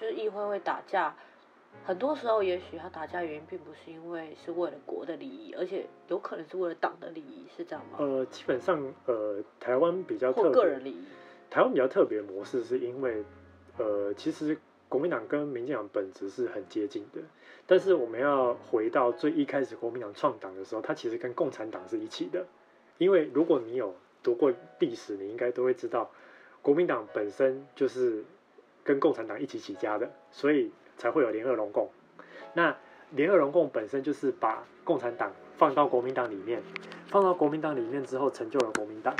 [0.00, 1.14] 就是议会会打架，
[1.84, 7.98] 很多时候也许他打架原因并不是因为是为了国的利益，而且有可能是为了党的利益，是这样吗？
[7.98, 11.04] 呃，基本上，呃，台湾比较特个人利益。
[11.50, 13.24] 台湾比较特别的模式是因为，
[13.78, 14.56] 呃，其实
[14.88, 17.20] 国民党跟民进党本质是很接近的，
[17.66, 22.46] 但是我们要回到最一开始国民党创党的时候，他其实跟共产党是一起的，
[22.98, 26.08] 因为如果你有读过历史，你应该都会知道。
[26.62, 28.24] 国民党本身就是
[28.84, 31.90] 跟共产党一起起家的，所以才会有联俄容共。
[32.54, 32.76] 那
[33.10, 36.62] 联俄容共本身就是把共产党放到国民党里面，
[37.08, 39.14] 放到国民党里面之后，成就了国民党。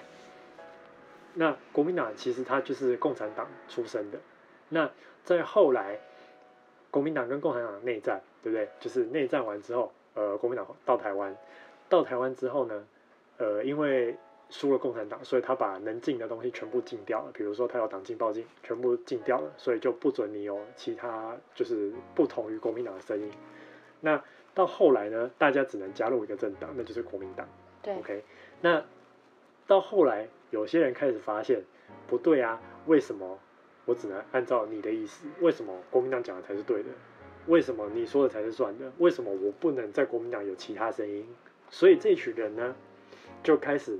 [1.34, 4.18] 那国民党其实它就是共产党出身的。
[4.68, 4.90] 那
[5.24, 5.98] 在后来，
[6.90, 8.68] 国民党跟共产党内战，对不对？
[8.80, 11.36] 就是内战完之后，呃，国民党到台湾，
[11.88, 12.86] 到台湾之后呢，
[13.38, 14.16] 呃，因为
[14.52, 23.30] 输了共产党，所以他把能禁的东西全部禁掉了，比如说他有党禁、报禁，全部禁掉了，所以就不准你有其他就是不同于国民党的声音。
[24.00, 27.48] 那到后来呢，大家只能加入一个政党，那就是国民党。
[27.82, 28.22] 对，OK。
[28.60, 28.84] 那
[29.66, 31.64] 到后来，有些人开始发现
[32.06, 33.38] 不对啊，为什么
[33.86, 35.26] 我只能按照你的意思？
[35.40, 36.90] 为什么国民党讲的才是对的？
[37.46, 38.92] 为什么你说的才是算的？
[38.98, 41.26] 为什么我不能在国民党有其他声音？
[41.70, 42.76] 所以这群人呢，
[43.42, 43.98] 就开始，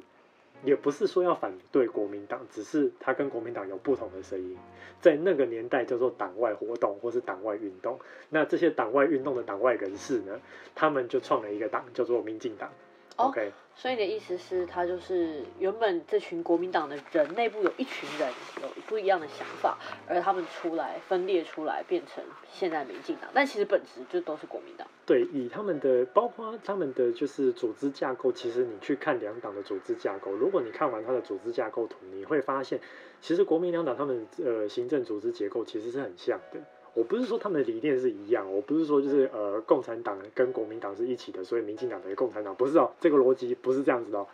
[0.65, 4.57] 也不是说要反对国民党，只是他跟国民党有不同的声音，
[5.01, 7.99] 在那个年代叫做党外活动或是党外运动。
[8.29, 10.41] 那这些党外运动的党外人士呢，
[10.75, 12.71] 他们就创了一个党，叫做民进党。
[13.17, 13.45] OK。
[13.45, 13.53] Oh.
[13.75, 22.23] 所以你的意思是，他就是原本这群国民党的人内部有一群人有不一样的想法，而他们出来分裂出来，变成
[22.53, 23.31] 现在民进党。
[23.33, 24.87] 但其实本质就都是国民党。
[25.07, 32.79] 对，以他们的包括他们的就是组织架构，其实你去看两党的组织架构，如果你看完他的组织架构图，你会发现，
[33.23, 36.61] 其实国民两党他们呃行政组织结构其实是很像的。
[36.95, 44.27] 我不是说他们的理念是一样，我不是说就是呃共产党跟国民党是一起的，所以民进党等于共产党，不是哦，这个逻辑不是这样子的，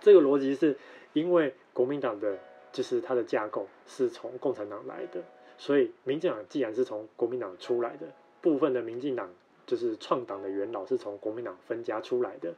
[0.00, 0.74] 这个逻辑是
[1.12, 2.38] 因为国民党的
[2.72, 5.22] 就是它的架构是从共产党来的，
[5.58, 8.06] 所以民进党既然是从国民党出来的，
[8.40, 9.28] 部分的民进党
[9.66, 12.54] 就是创党的元老是从国民党分家出来的，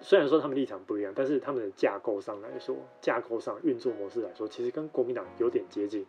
[0.00, 6.06] 虽然说他们立场不一样，但是他们的架构上来说，架构上运作模式来说，其实跟国民党有点接近。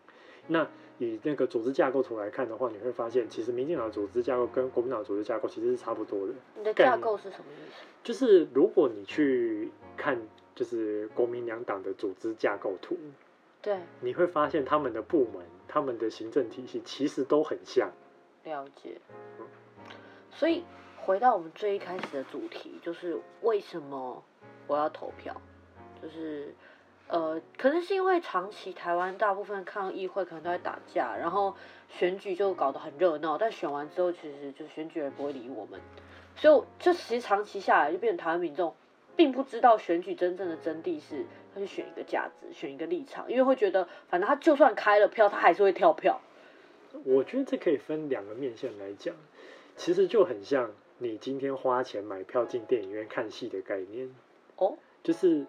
[0.47, 6.33] 那以那个组织架构图来看的话，你会发现，其实民进党组织架构跟国民党组织架构其实是差不多的。
[6.57, 7.85] 你的架构是什么意思？
[8.03, 10.21] 就是如果你去看，
[10.53, 12.97] 就是国民两党的组织架构图，
[13.61, 17.91] 对，你会发现他们的部门、他们的行政体系其实都很像。
[18.43, 18.99] 了解。
[19.39, 19.45] 嗯
[20.31, 20.63] 所以
[20.97, 24.23] 回到我们最一开始的主题，就是为什么
[24.67, 25.41] 我要投票？
[26.01, 26.53] 就是。
[27.07, 31.55] 呃，可能是因为长期台湾大部分抗议会可能都在打架，然后
[31.87, 35.79] 选举就搞得很热闹，但选完之后其实就选举人不会理我们，
[36.35, 38.73] 所以这其实长期下来就变成台湾民众
[39.15, 46.19] 并不知道选举真正的真谛是他去选一个价值，选一个立场，因为会觉得反正他就算开了票，他还是会跳票。
[47.03, 49.13] 我觉得这可以分两个面向来讲，
[49.75, 54.09] 其实就很像你今天花钱买票进电影院看戏的概念
[54.55, 55.45] 哦，就是。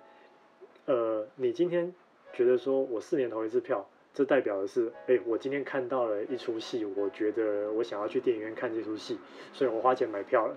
[0.86, 1.92] 呃，你今天
[2.32, 9.18] 觉得说我四年投一次票，这代表的是，哎，我今天看到了一出戏，我觉得我想要去电影院看这出戏，
[9.52, 10.56] 所以我花钱买票了。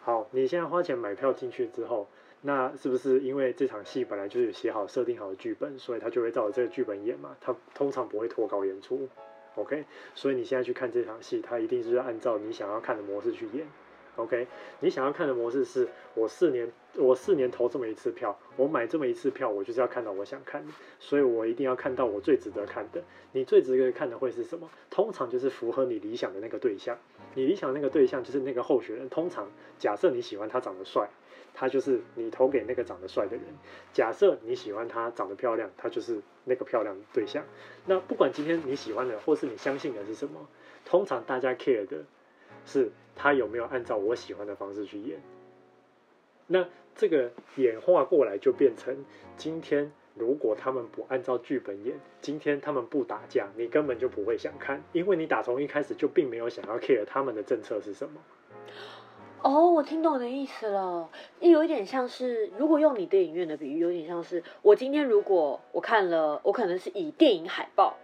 [0.00, 2.08] 好，你现在花钱买票进去之后，
[2.40, 7.36] 那是不是因为这场戏本来就是写好、设定好的剧本，所以他就会照着这个剧本演嘛？
[7.38, 9.06] 他通常不会脱稿演出
[9.56, 9.84] ，OK？
[10.14, 13.66] 所以你现在去看这场戏，他一定是按照你想要看的模式去演。
[14.16, 14.46] OK，
[14.80, 23.04] 你想要看的模式是我四年，我四年投这么一次票，我买这么一次票，我就是要看到我想看的，所以我一定要看到我最值得看的。
[23.32, 24.70] 你最值得看的会是什么？
[24.88, 26.96] 通常就是符合你理想的那个对象。
[27.34, 29.06] 你理想那个对象就是那个候选人。
[29.10, 31.10] 通常假设你喜欢他长得帅，
[31.52, 33.44] 他就是你投给那个长得帅的人。
[33.92, 37.44] 假设你喜欢他长得漂亮，他就是那个漂亮对象。
[37.84, 40.48] 那不管今天你喜欢的或是你相信的是什么，
[40.86, 42.06] 通常大家 care 的
[42.64, 42.90] 是。
[43.16, 45.18] 他有没有按照我喜欢的方式去演？
[46.46, 49.04] 那这个演化过来就变成，
[49.36, 58.20] 今天如果他们不按照剧本演，今天他们不打架，你根本就不会想看，因为你打从一开始就并没有想要 care 他们的政策是什么。
[59.42, 67.96] 哦，我听懂你的意思了，有一点像是，如果用你电影院的比喻，有点像是我今天如果我看了，我可能是以电影海报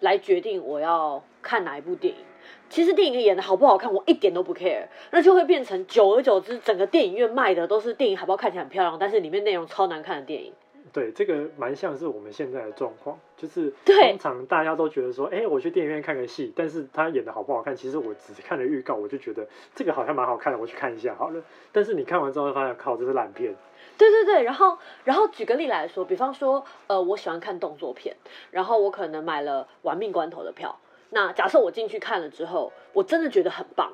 [0.00, 2.20] 来决定我要看哪一部电影。
[2.68, 10.52] 其实电影演的好不好看，我一点都不 care，那就会变成久而久之，整个电影院卖的都是电影海报看起来很漂亮，但是里面内容超难看的电影。
[10.92, 21.42] 对，这个蛮像是我们现在的状况，就是通常大家都觉得说，哎，我去电影院看个戏，但是他演的好不好看，其实我只看了预告，我就觉得这个好像蛮好看的，我去看一下好了。
[21.70, 23.54] 但是你看完之后，发现靠，这是烂片。
[23.98, 28.16] 对对对，然后然后举个例来说，比方说，呃，我喜欢看动作片，
[28.50, 30.78] 然后我可能买了《玩命关头》的票。
[31.10, 33.92] 那假设我进去看了之后，我真的觉得很棒，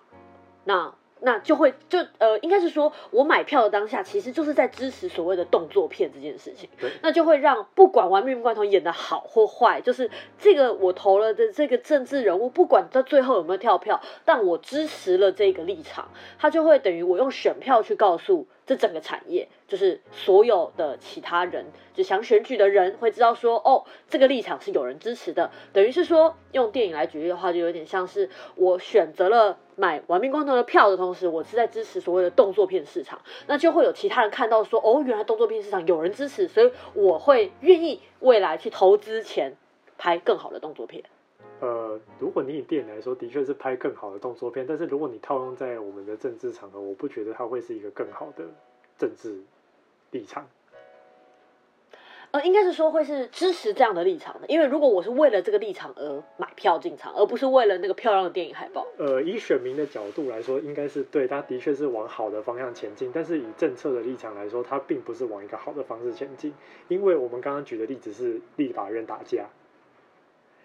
[0.65, 6.69] 那那就会就呃，应该是说我买票的当下，其实就是在支持所谓的动作片这件事情。
[7.01, 25.51] 那就会让不管玩命关头演的好或坏，就是这个我投了的这个政治人物，不管到最后有没有跳票，但我支持了这个立场，他就会等于我用选票去告诉这整个产业，就是所有的其他人，就想选举的人会知道说，哦，这个立场是有人支持的。
[25.73, 33.21] 等于是说，用电影来举例的话，就有点像是我选择了买《玩命关头》的票的同时，我是在支持所谓的动作片市场。
[33.47, 39.57] 那就会有其他人看到说，哦，原来动作片市场有人支持，所以我会愿意未来去投资钱
[39.97, 41.03] 拍更好的动作片。
[41.61, 48.45] 呃，如果你以电影来说，的确是拍更好的动作片，但是如果你套用在我们的政治场合，我不觉得它会是一个更好的
[48.99, 49.41] 政治
[50.11, 50.47] 立场。
[52.33, 58.87] 呃，应该是说会是支持这样的立场的，因为如果我是为了这个立场而买票进场，而不是为了那个漂亮的电影海报。
[58.97, 66.55] 呃，以选民的角度来说，应该是对，他的确是往好的方向前进，但是以政策的立场来说，它并不是往一个好的方式前进，
[66.89, 69.51] 因为我们刚刚举的例子是立法院打架。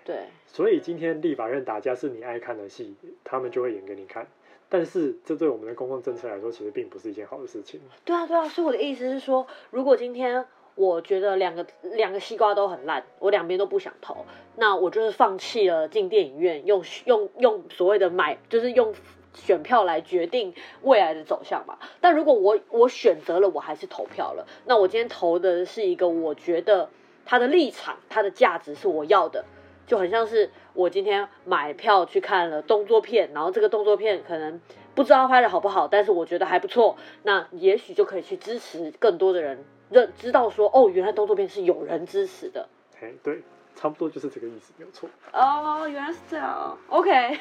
[0.05, 4.25] 对，所以今天立法院打架是你爱看的戏，他们就会演给你看。
[4.69, 7.81] 但是这对我们的公共政策来说，其实并不是一件好的事情。
[8.05, 10.45] 对啊，对啊，所以我的意思是说，如果今天
[10.77, 18.93] 我觉得两个两个西瓜都很烂，我两边都不想投，那我就是放弃了进电影院，用用用所谓的买，就是用
[19.33, 21.79] 选票来决定未来的走向嘛。
[21.99, 26.89] 但如果我我选择了，我还是投票了，那我今天投的是一个我觉得
[27.25, 29.43] 他的立场、他的价值是我要的。
[29.87, 34.59] 就很像是我今天买票去看了动作片，然后这个动作片可能
[34.93, 42.67] 不知道拍的好不好，但是我觉得还不错，那也许就可以去支持更多的人认知道说，哦，原来动作片是有人支持的。
[43.01, 43.41] 哎，对，
[43.75, 45.09] 差不多就是这个意思，没有错。
[45.33, 46.77] 哦，原来是这样。
[46.89, 47.09] OK，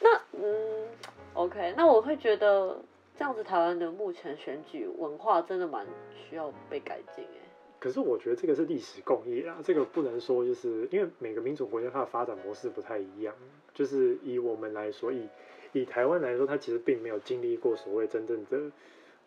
[0.00, 0.88] 那嗯
[1.34, 2.80] ，OK，那我会觉得
[3.16, 7.40] 这样子台湾的目前选举文化真的蛮需要被改进哎。
[7.78, 13.34] 可是我觉得这个是历史共业啊，这个不能说就是因为每个民主国家它的发展模式不太一样。
[13.72, 15.26] 就是以我们来说，以
[15.72, 18.58] 以台湾来说，它其实并没有经历过所谓真正的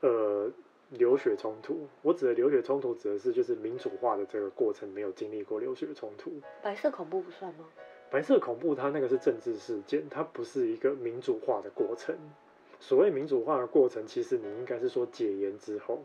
[0.01, 0.51] 呃
[0.97, 1.87] 流血冲突。
[2.01, 6.31] 我指的流血冲突，指的是就是民主化的这个过程没有经历过流血冲突。
[6.61, 7.65] 白色恐怖不算吗？
[8.09, 12.15] 白色恐怖它那个是政治事件，它不是一个民主化的过程。
[12.79, 16.03] 所谓民主化的过程，其实你应该是说解严之后。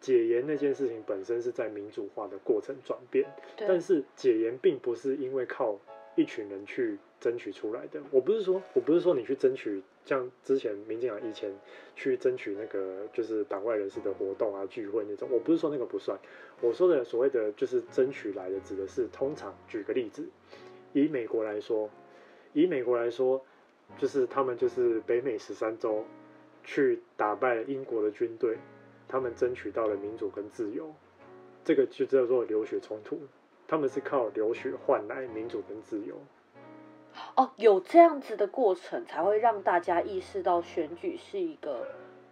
[0.00, 5.76] 解严那件事情本身是在民主化的过程转变，但是解严并不是因为靠
[6.14, 8.00] 一群人去争取出来的。
[8.12, 11.52] 我不是说，我不是说你去争取，像之前民进党以前
[11.94, 16.18] 去争取那个就是党外人士的活动啊、聚会那种，我不是说那个不算。
[16.62, 20.26] 我说的所谓的就是争取来的，指的是通常举个例子，
[20.94, 21.90] 以美国来说，
[22.54, 23.44] 以美国来说，
[23.98, 26.02] 就是他们就是北美十三州
[26.64, 28.56] 去打败了英国的军队。
[29.06, 30.94] 他们争取到了民主跟自由，
[31.64, 33.20] 这个就叫做流血冲突。
[33.66, 36.16] 他们是靠流血换来民主跟自由。
[37.36, 41.86] 哦，有这样子的过程，才会让大家意识到选举是一个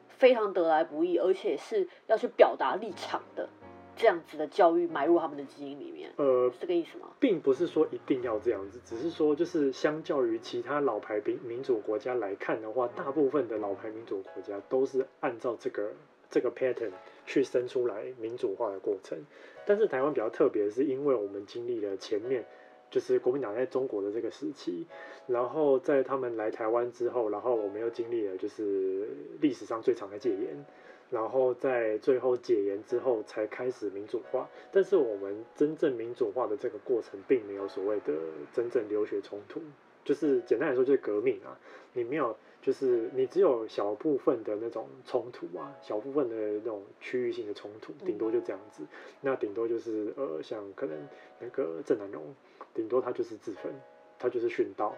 [0.08, 3.48] 非常得来不易，而且是要去表达立场的
[3.94, 6.10] 这样子的教育埋入他们的基因里面。
[6.16, 7.08] 呃，是这个意思吗？
[7.20, 15.92] 并不是说一定要这样子，只是说就是相较于其他老牌民民主国家来看的话，大部分的老牌民主国家都是按照这个。
[16.28, 16.90] 这个 pattern
[17.24, 19.16] 去生出来民主化的过程，
[19.64, 22.44] 但是台湾比较特别，是因为我们经历了前面
[22.90, 24.86] 就是国民党在中国的这个时期，
[25.26, 29.08] 然后在他们来台湾之后，然后我们又经历了就是
[29.40, 30.64] 历史上最长的戒严，
[31.10, 38.14] 然后在最后解严之后才开始民主化，但是我们真正民主化的这个过程并没有所谓的
[38.52, 39.60] 真正流血冲突，
[40.04, 41.58] 就是简单来说就是革命啊，
[41.92, 42.36] 你没有。
[42.62, 48.82] 就是你只有小部分的那种冲突啊，小部分的那种区域性的冲突，顶多就这样子。
[49.20, 50.96] 那顶多就是呃，像可能
[51.38, 52.34] 那个郑南榕，
[52.76, 53.72] 顶多他就是自焚，
[54.18, 54.94] 他就是殉道，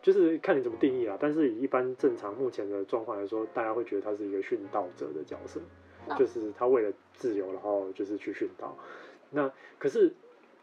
[0.00, 1.18] 就是看你怎么定义啦。
[1.20, 5.60] 但是以一般正常目前的状况来说，大家会觉得他是一个殉道者的角色，
[6.16, 8.74] 就是他为了自由，然后就是去殉道。
[9.30, 10.14] 那可是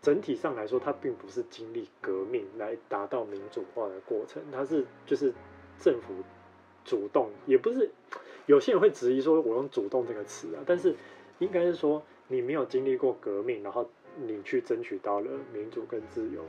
[0.02, 5.32] 整体上来说，他并不是经历革命来达到民主化的过程，他是就是
[5.78, 6.14] 政府。
[6.88, 7.90] 主动也不是，
[8.46, 10.96] 有些人会质疑说，我用“主动”这个词啊，但是
[11.40, 16.44] 应该是说，你没有经历过革命，然后你去争取到了民主跟自由。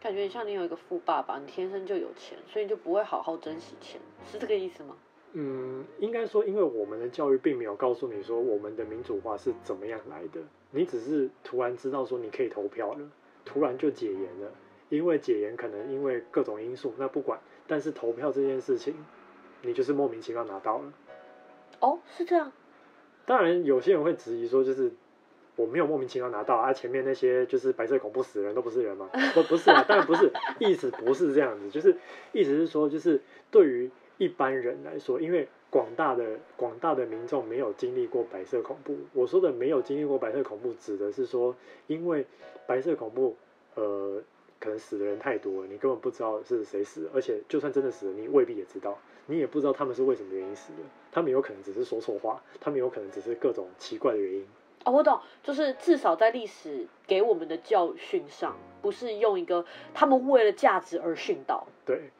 [0.00, 4.96] 感觉像你有一个富爸爸，你天生就有钱，所以你就不会好好珍惜钱，是这个意思吗？
[5.32, 10.40] 嗯，应该说，因为我们的教育并没有告诉你说，我们的民主化是怎么样来的，
[10.70, 13.10] 你只是突然知道说你可以投票了，
[13.44, 14.50] 突然就解严了，
[14.88, 17.38] 因为解严可能因为各种因素，那不管。
[17.66, 18.94] 但是投票这件事情，
[19.62, 20.92] 你就是莫名其妙拿到了。
[21.80, 22.52] 哦，是这样。
[23.26, 24.92] 当然，有些人会质疑说，就是
[25.56, 29.08] 我没有莫名其妙拿到啊，前面那些就是白色恐怖死的人都不是人吗？
[29.34, 31.96] 不，不是啊，当然不是，意思不是这样子，就是
[32.32, 38.96] 意思是说，就是对于一般人来说，因为广大的广大的民众没有经历过白色恐怖。
[39.12, 42.26] 我说的没有经历过白色恐怖，指的是说，因为
[42.66, 43.36] 白色恐怖，
[43.74, 44.22] 呃，
[44.60, 50.78] 可能死的人太多了，你根本不知道是谁死，而且就算真的死了，你未必也知道，你也不知道他们是为什么原因死的。
[51.10, 54.46] 他们有可能只是说错话，他们有可能只是各种奇怪的原因。
[54.86, 61.66] 哦，我懂，就是至少在历史给我们的教训上，不是用一个他们为了价值而训导。
[61.84, 62.10] 对。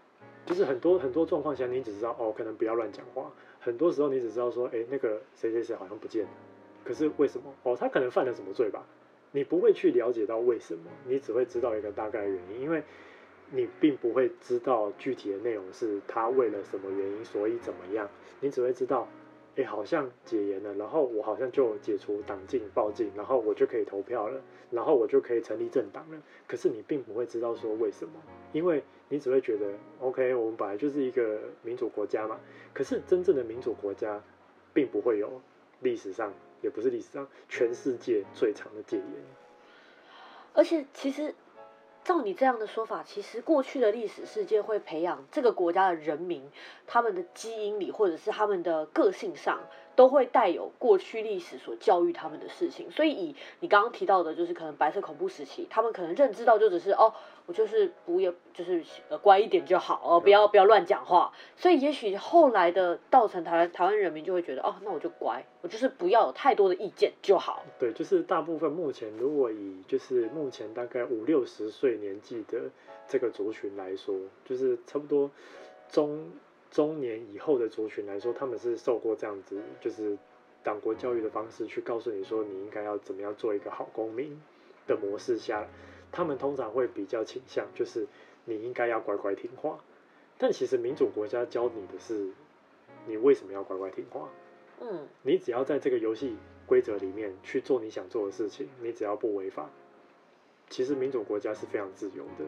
[0.44, 3.32] 就是很多很多状况下，你只知道哦，可能不要乱讲话。
[3.58, 6.30] 很多时候，你只知道说，哎，那个谁谁谁好像不见了。
[6.84, 7.52] 可是为什么？
[7.64, 8.86] 哦，他可能犯了什么罪吧？
[9.32, 12.82] 你不会去了解到为什么，你只会知道一个大概的原因，因为
[13.50, 18.08] 你并不会知道具体的内容是他为了什么原因，所以怎么样。
[18.38, 19.08] 你只会知道。
[19.56, 24.40] 哎，好像解严了，然后我好像就解除党禁、报禁，然后我就可以投票了，
[24.70, 26.20] 然后我就可以成立政党了。
[26.46, 28.12] 可是你并不会知道说为什么，
[28.52, 32.38] 因为你只会觉得，OK，我们本来就是一个民主国家嘛。
[32.74, 34.22] 可是真正的民主国家，
[34.74, 35.40] 并不会有
[35.80, 39.06] 历史上，也不是历史上全世界最长的戒严。
[40.52, 41.34] 而且其实。
[42.06, 46.48] 照你这样的说法，其实过去的历史事件会培养这个国家的人民，
[46.86, 49.58] 他们的基因里或者是他们的个性上，
[49.96, 52.92] 都会带有过去历史所教育他们的事情。
[52.92, 57.12] 所以以你刚刚提到的，就是可能白色恐怖时期，他们可能认知到就只是哦，
[57.46, 61.32] 我就是不要，就是呃乖一点就好哦，不要不要乱讲话。
[61.56, 67.64] 所以也许后来的造成台湾台湾人民就会觉得哦，那我就乖，我就是不要有太多的意见就好。
[67.80, 71.96] 对，就是大部分目前如果以就是目前大概五六十岁。
[71.96, 72.60] 年纪的
[73.08, 75.30] 这个族群来说，就是差不多
[75.88, 76.30] 中
[76.70, 80.18] 中年以后的族群来说，他们是受过这样子，就是
[80.62, 84.38] 党国教育的方式去告诉你说，你应该要怎么样做一个好公民
[84.86, 85.66] 的模式下，
[86.12, 88.06] 他们通常会比较倾向，就是
[88.44, 89.78] 你应该要乖乖听话。
[90.38, 92.30] 但其实民主国家教你的是，
[93.06, 94.28] 你为什么要乖乖听话？
[94.80, 96.36] 嗯，你只要在这个游戏
[96.66, 99.70] 规则里面去做你想做的事情，你只要不违法。
[100.68, 102.44] 其实民主国家是非常自由的，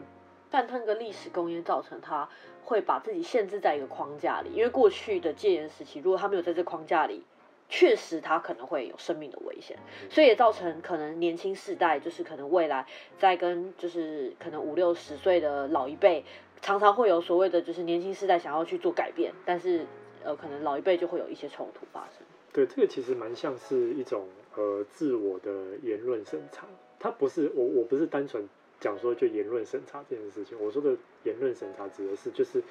[0.51, 2.27] 但它那个历史工业造成他
[2.63, 7.23] 会把自己限制在一个框架里，因为过去的戒严时期，如果他没有在这框架里，
[7.69, 9.77] 确实他可能会有生命的危险，
[10.09, 12.85] 所以也造成可能年轻世代就是可能未来
[13.19, 16.25] 在跟就是可能五六十岁的老一辈，
[16.61, 19.85] 常常会有所谓的就是年轻世代想要去做改变，但是
[20.23, 22.25] 呃可能老一辈就会有一些冲突发生。
[22.51, 26.65] 对，这个其实蛮像是一种呃自我的言论审查。
[26.97, 28.49] 他不是我，我不是单纯
[28.79, 30.57] 讲说就言论审查这件事情。
[30.59, 32.61] 我说的言论审查指的是，就是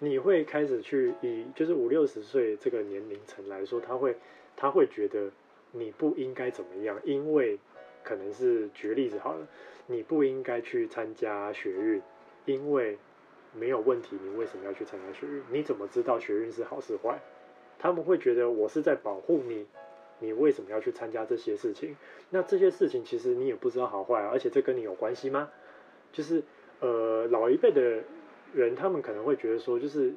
[0.00, 4.14] 你会开始去以就是五六十岁这个年龄层来说，他会
[4.60, 5.30] 他会觉得
[5.72, 7.58] 你不应该怎么样，因为
[8.04, 9.48] 可能是举例子好了，
[9.86, 12.02] 你不应该去参加学运，
[12.44, 12.98] 因为
[13.54, 15.42] 没有问题，你为什么要去参加学运？
[15.50, 17.18] 你怎么知道学运是好是坏？
[17.78, 19.66] 他们会觉得我是在保护你。
[20.18, 21.96] 你为什么要去参加这些事情？
[22.28, 25.48] 那这些事情其实你也不知道好坏，而且这跟你有关系吗？
[26.12, 26.42] 就是
[26.80, 28.02] 呃，老一辈的
[28.52, 30.12] 人，他们可能会觉得说，就是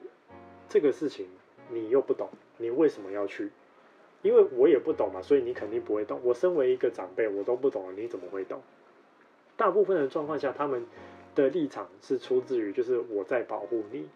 [0.68, 1.28] 这个事情
[1.70, 3.50] 你又不懂，你为什么要去？
[4.24, 6.20] 因为我也不懂嘛，所以你肯定不会懂。
[6.24, 8.62] 我身为一个长辈，我都不懂，你怎么会懂？
[9.56, 10.84] 大部分的状况下，他们
[11.36, 14.08] 的立场是出自于就是我在保护你，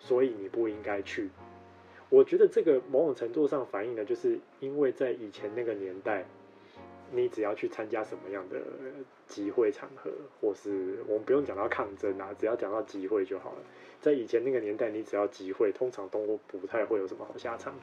[0.00, 1.30] 所以你不应该去。
[2.08, 6.24] 我觉得这个某种程度上反映的，就是因为在以前那个年代，
[7.12, 8.60] 你只要去参加什么样的
[9.26, 10.10] 集会场合，
[10.40, 13.58] 或是我们不用讲到抗争啊，只要讲到集会就好了。
[14.00, 17.74] 在以前那个年代，你只要集会，通常都不太会有什么好下场，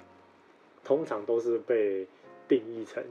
[0.83, 2.07] 通常都是被
[2.47, 3.03] 定义成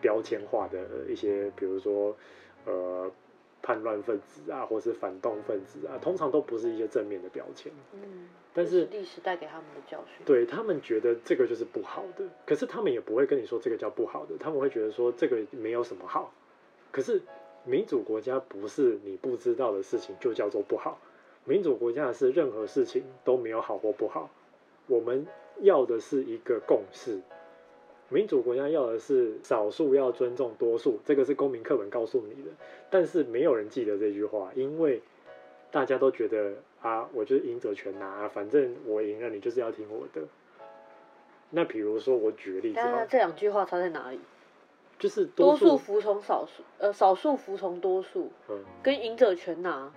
[0.00, 2.16] 标签化的一些，比如说
[2.66, 3.10] 呃。
[3.64, 7.70] 叛乱分子啊，或是反动分子啊，通常都不是一些正面的标签。
[7.92, 12.24] 嗯，但是历史带给他们的教训，对他们觉得这个就是不好的。
[12.44, 16.34] 可是他们也不会跟你说这个叫不好的，他们会觉得说这个没有什么好。
[16.90, 17.22] 可是
[17.64, 20.98] 民主国家不是你不知道的事情就叫做不好，
[21.44, 24.28] 民主国家是任何事情都没有好或不好。
[24.88, 25.24] 我们
[25.60, 27.20] 要的是一个共识。
[28.08, 32.50] 民主国家要的是少数要尊重多数，这个是公民课本告诉你的，
[32.90, 35.00] 但是没有人记得这句话，因为
[35.70, 40.26] 大家都觉得啊，我就是赢者全拿啊，反正我赢了，你就是要听我的。
[41.48, 44.20] 那比如说，我举个例子，那这两句话差在哪里？
[44.98, 49.90] 就是多数服从少数，呃，少数服从多数，嗯，跟赢者全拿。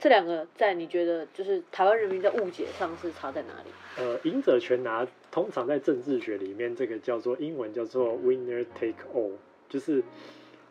[0.00, 3.70] 这两个在你觉得就是台湾人民在误解上是差在哪里？
[3.98, 9.32] 呃，赢者全拿，通常在政治学里面，这个叫做英文叫做 winner take all，
[9.68, 10.02] 就是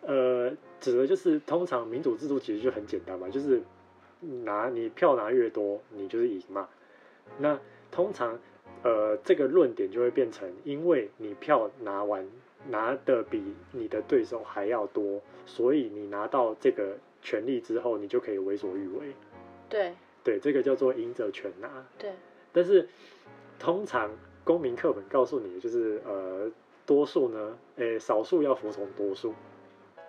[0.02, 3.62] 呃，指的就是通常民主制度其实就很简单嘛，就是
[4.44, 6.68] 拿你票拿越多，你就是赢嘛。
[7.38, 7.60] 那
[7.92, 8.40] 通常
[8.82, 12.28] 呃这个论点就会变成，因为你票拿完
[12.68, 19.14] 拿的比你的对手还要多，所以你拿到这个权利之后，你就可以为所欲为。
[19.70, 19.94] 对
[20.24, 21.86] 对，这个叫做赢者全拿。
[21.98, 22.12] 对，
[22.52, 22.88] 但是
[23.58, 24.10] 通常
[24.44, 26.52] 公民课本告诉你的就是呃
[26.86, 29.34] 多数呢，诶少数要服从多数。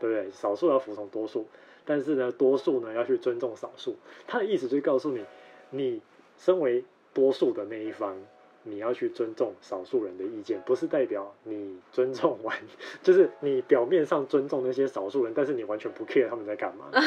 [0.01, 0.31] 对不对？
[0.31, 1.47] 少数要服从多数，
[1.85, 3.95] 但是呢，多数呢要去尊重少数。
[4.27, 5.23] 他的意思就是告诉你，
[5.69, 6.01] 你
[6.39, 6.83] 身为
[7.13, 8.17] 多数的那一方，
[8.63, 12.57] 你要去尊重少数人的意见，不是代表你尊重完，
[13.03, 16.91] 就是你表面上尊重那些少数人，但是你完全不 care 他们在干嘛。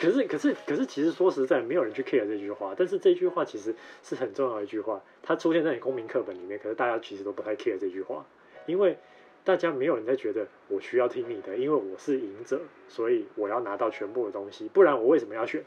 [0.00, 2.74] 可是，可是，可是，其实说实在，没有人去 care 这句话。
[2.76, 8.26] 但是这句话其实是很重要的一句话，它出现在你公民课本里面，可是大家其实都不太 care 这句话，
[8.66, 8.98] 因为。
[9.46, 15.62] 大家没有人在觉得我需要听你的，因为我是赢者，所以我要拿到全部的东西，不然我为什么要选？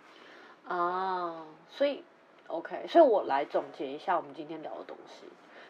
[0.67, 2.03] 哦，所以
[2.47, 5.25] OK，所以我来总结一下我们今天聊的东西，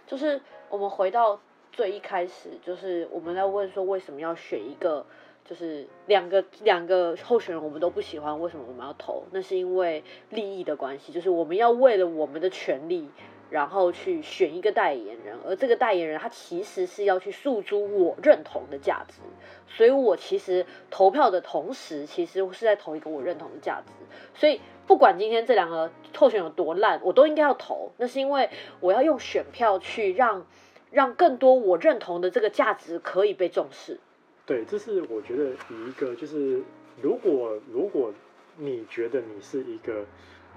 [0.05, 1.39] 就是我们回到
[1.71, 5.05] 最一开始，就是我们在问说为什么要选一个，
[5.43, 9.23] 就是两个两个候选人我们都不喜欢，为什么我们要投？
[9.32, 13.09] 那是因为利益的关系，就是我们要为了我们的权利。
[13.49, 19.21] 然后去选一个代言人，而这个代言人他其实是要去诉诸我认同的价值，
[19.69, 23.93] 所以我其实投票的同时，其实是在投一个我认同的价值。
[24.36, 27.91] 所以不管今天这两个候选有多烂，我都应该要投。
[27.97, 30.47] 那是因为我要用选票去让
[30.89, 33.99] 让更多我认同的这个价值可以被重视。
[34.45, 35.51] 对，这是我觉得
[35.85, 36.63] 一个就是
[37.01, 38.13] 如果如果
[38.55, 40.05] 你觉得你是一个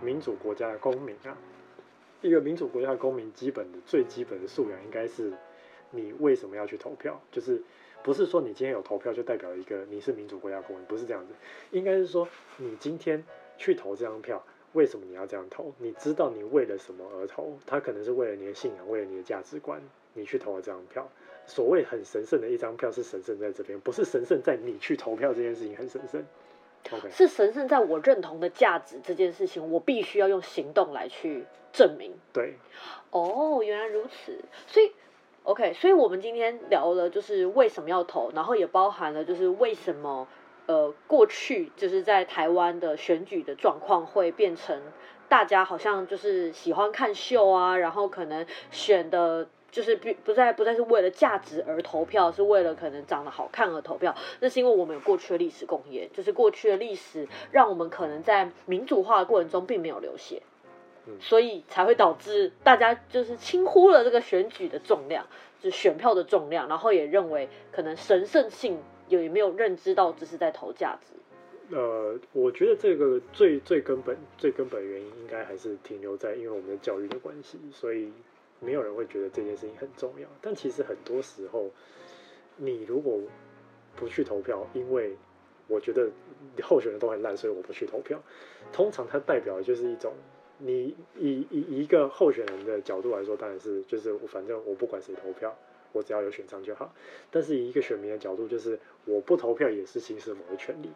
[0.01, 1.37] 民主国家的公民啊。
[2.23, 5.33] 一个民主国家的公民，基本的最基本的素养应该是，
[5.91, 7.19] 你为什么要去投票？
[7.33, 7.63] 就是
[8.03, 11.33] 不是说你今天有投票就代表一个你是民主国家公民，不是这样子。
[11.71, 12.29] 应该是说
[12.59, 13.25] 你今天
[13.61, 14.43] 去投这张票，
[14.73, 15.71] 为什么你要这样投？
[15.77, 17.53] 你知道你为了什么而投？
[17.67, 19.79] 他可能是为了你的信仰，为了你的价值观，
[20.15, 21.07] 你去投了这张票。
[21.45, 26.25] 所谓很神圣的一张票，是神圣在这边，不是神圣在你去投票这件事情很神圣。
[26.83, 27.11] Okay.
[27.11, 32.15] 是神圣在我认同的价值这件事情，我必须要用行动来去证明。
[32.33, 32.55] 对，
[33.11, 34.43] 哦，原来如此。
[34.67, 34.91] 所以
[35.43, 40.27] ，OK，所以我们今天聊了就是为什么要投，然后也包含了就是为什么
[40.71, 44.81] 呃过去就是在台湾的选举的状况会变成
[45.29, 49.49] 大家好像就是喜欢看秀啊，然后可能选的。
[49.73, 54.13] 就是不不再不再是为了价值而投票，是为了可能长得好看而投票。
[54.41, 60.43] 那是因为我们有过去的历史贡献，就是过去的历史让我们可能在民主化的过程中并没有流血，
[61.21, 65.25] 所以才会导致大家就是轻忽了这个选举的重量，
[65.61, 71.77] 就是选票的重量，然后也认为可能神圣性有也没有认知到这是在投价值。
[71.77, 78.11] 呃，我觉得这个最最根本最根本原因应该还是停留在因为我们的教育的关系，所以。
[78.63, 81.71] 没有人会觉得这件事情很重要，但其实很多时候，
[82.59, 83.19] 你如果
[83.97, 85.17] 不去投票，因为
[85.67, 86.11] 我觉得
[86.63, 88.23] 候选人都很烂，所以我不去投票。
[88.71, 90.13] 通常它代表的就是一种，
[90.59, 95.57] 你以以一个候选人的角度来说，当然是就是反正我不管谁投票，
[95.93, 96.95] 我只要有选上就好。
[97.31, 100.91] 但是以一个选民的角度，就是我不投票也是行使某个权利。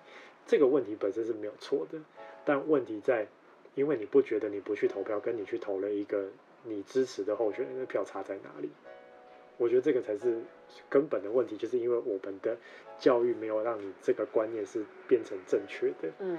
[0.47, 1.99] 这个问题本身是没有错的，
[2.45, 3.26] 但问题在，
[3.74, 6.28] 因为你不觉得你不去投票，跟你去投了一个。
[6.66, 8.70] 你支持的候选人的票差在哪里？
[9.59, 10.40] 我觉得这个才是
[10.88, 12.57] 根本的问题，就是因为我们的
[12.99, 16.11] 教育没有让你这个观念是变成正确的。
[16.20, 16.38] 嗯。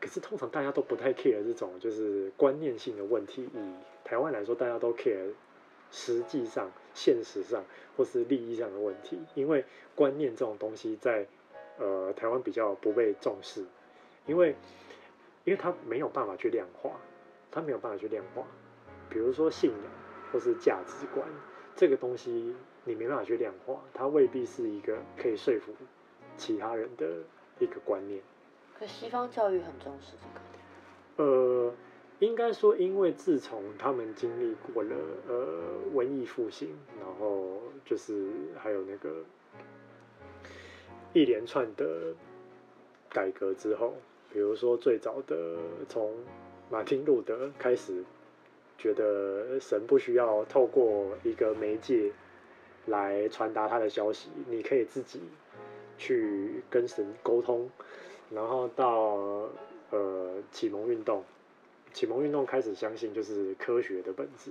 [0.00, 3.42] 可是通常大家都不太 care 这种就是观念性的问题。
[3.52, 3.58] 以
[4.04, 5.32] 台湾来说，大家都 care
[5.94, 7.62] 实际上、现实上
[7.96, 9.64] 或是利益上的问题，因为
[9.94, 11.24] 观念这种东西在
[11.78, 13.64] 呃台湾比较不被重视，
[14.26, 14.56] 因为
[15.44, 16.90] 因为它没有办法去量化，
[17.52, 18.42] 它没有办法去量化。
[19.08, 19.92] 比如说信仰
[20.32, 21.24] 或是价值观，
[21.76, 25.72] 这个东西你没办法去量化，它未必是一个可以说服
[26.36, 27.06] 其他人的
[27.60, 28.20] 一个观念。
[28.76, 30.40] 可西方教育很重视这个。
[31.16, 31.72] 呃，
[32.20, 34.96] 应该说，因为自从他们经历过了
[35.28, 35.58] 呃
[35.92, 36.68] 文艺复兴，
[37.00, 39.22] 然后就是还有那个
[41.12, 42.14] 一连串的
[43.08, 43.94] 改革之后，
[44.32, 45.56] 比如说最早的
[45.88, 46.14] 从
[46.70, 48.04] 马丁路德开始。
[48.76, 52.10] 觉得神不需要透过一个媒介
[52.86, 55.20] 来传达他的消息，你可以自己
[55.96, 57.70] 去跟神沟通。
[58.30, 59.48] 然后到
[59.90, 61.24] 呃启蒙运动，
[61.94, 64.50] 启蒙运动开始相信就是科学的本质。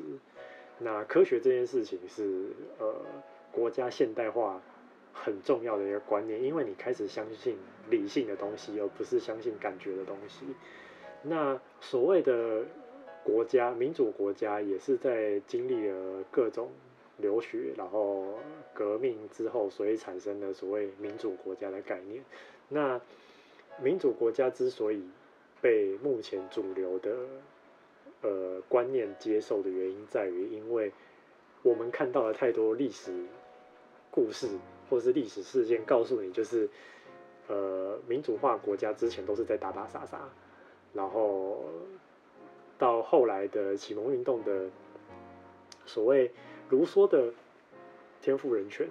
[0.79, 2.47] 那科学这件事情是
[2.79, 2.95] 呃
[3.51, 4.59] 国家现代化
[5.13, 7.55] 很重要的一个观念，因为你开始相信
[7.91, 10.45] 理性的东西，而不是相信感觉的东西。
[11.21, 12.63] 那所谓的。
[13.25, 16.69] 国家民主国家也是在经历了各种
[17.19, 18.37] 流血，然后
[18.73, 22.21] 革命之后，所以产生了所谓民主国家的概念。
[22.67, 22.99] 那
[23.81, 25.07] 民主国家之所以
[25.63, 27.15] 被目前主流的
[28.21, 30.91] 呃观念接受的原因，在于因为
[31.61, 33.13] 我们看到了太多历史
[34.11, 34.49] 故事
[34.89, 36.69] 或是历史事件，告诉你就是
[37.47, 40.29] 呃民主化国家之前都是在打打杀杀，
[40.93, 41.63] 然后
[42.77, 44.69] 到后来的启蒙运动的
[45.85, 46.29] 所谓
[46.69, 47.33] 卢梭的
[48.21, 48.89] 天赋人权，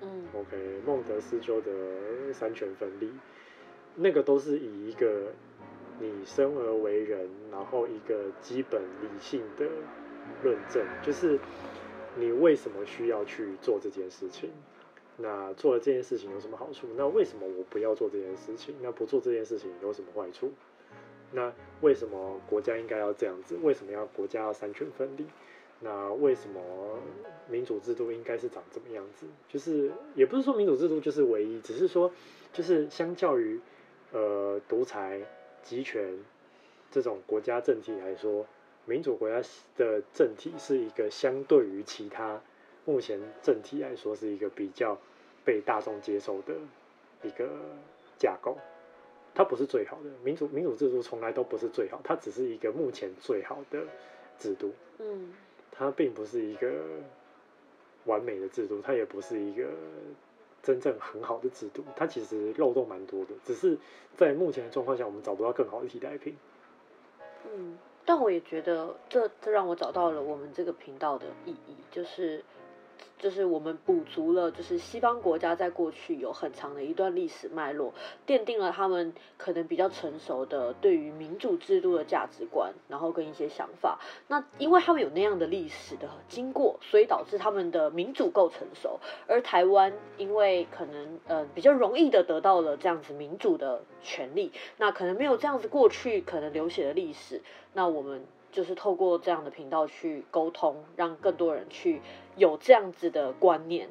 [0.00, 3.08] 嗯，OK，孟德斯鸠的三权分立。
[4.00, 5.32] 那个都是以一个
[6.00, 9.66] 你生而为人，然后一个基本理性的
[10.42, 11.38] 论证，就是
[12.16, 14.50] 你为什么需要去做这件事情？
[15.16, 16.86] 那做了这件事情有什么好处？
[16.96, 18.74] 那为什么我不要做这件事情？
[18.80, 20.52] 那不做这件事情有什么坏处？
[21.32, 23.56] 那为什么国家应该要这样子？
[23.62, 25.26] 为什么要国家要三权分立？
[25.80, 26.60] 那为什么
[27.48, 29.26] 民主制度应该是长怎么样子？
[29.48, 32.12] 就是也不是说民主制度就是唯一，只是说
[32.52, 33.60] 就是相较于。
[34.10, 35.20] 呃，独裁、
[35.62, 36.18] 集权
[36.90, 38.46] 这种国家政体来说，
[38.84, 39.46] 民主国家
[39.76, 42.40] 的政体是一个相对于其他
[42.84, 44.98] 目前政体来说是一个比较
[45.44, 46.54] 被大众接受的
[47.22, 47.48] 一个
[48.18, 48.56] 架构。
[49.34, 53.82] 它不是最好的民主民主制度，从来都不是最好，它只是一个目前最好的
[54.38, 54.72] 制度。
[54.98, 55.32] 嗯，
[55.70, 56.72] 它并不是一个
[58.04, 59.68] 完美的制度，它也不是一个。
[60.62, 63.78] 真正很好的制度，它其实漏洞蛮多的，只是
[64.16, 66.36] 在目前的状况下，我们找不到更好的替代品。
[67.50, 72.44] 嗯，但我也觉得这这让我找到了我们这个频道的意义，就是。
[73.18, 77.92] 就是我们补足了，就是西方国家在过去有很长的一段历史脉络，
[78.26, 83.98] 奠定了他们可能比较成熟的对于民主制度的价值观，然后跟一些想法。
[84.28, 89.00] 那因为他们有那样的历史的经过，所以导致他们的民主够成熟。
[89.26, 97.42] 而台湾因为可能呃比较容易的得到了这样子民主的权利，那可能没有这样子过去可能流血的历史，
[97.74, 98.24] 那我们。
[98.58, 102.00] 就是透过这样的频道去沟通，让更多人去
[102.34, 103.88] 有这样子的观念，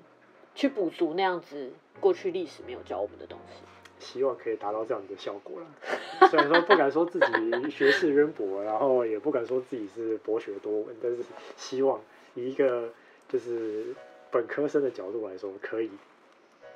[0.56, 3.64] 去补足那样子过去历史没有教我们的东西。
[3.98, 6.28] 希望可以达到这样的效果了。
[6.28, 11.24] 虽然说不敢说自己学识渊博，然后也不敢说自己是博学多闻，但是
[11.56, 12.02] 希望
[12.36, 12.90] 以一个
[13.30, 13.96] 就是
[14.30, 15.90] 本科生的角度来说，可以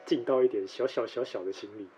[0.05, 1.89] 尽到一点小小小小的心力。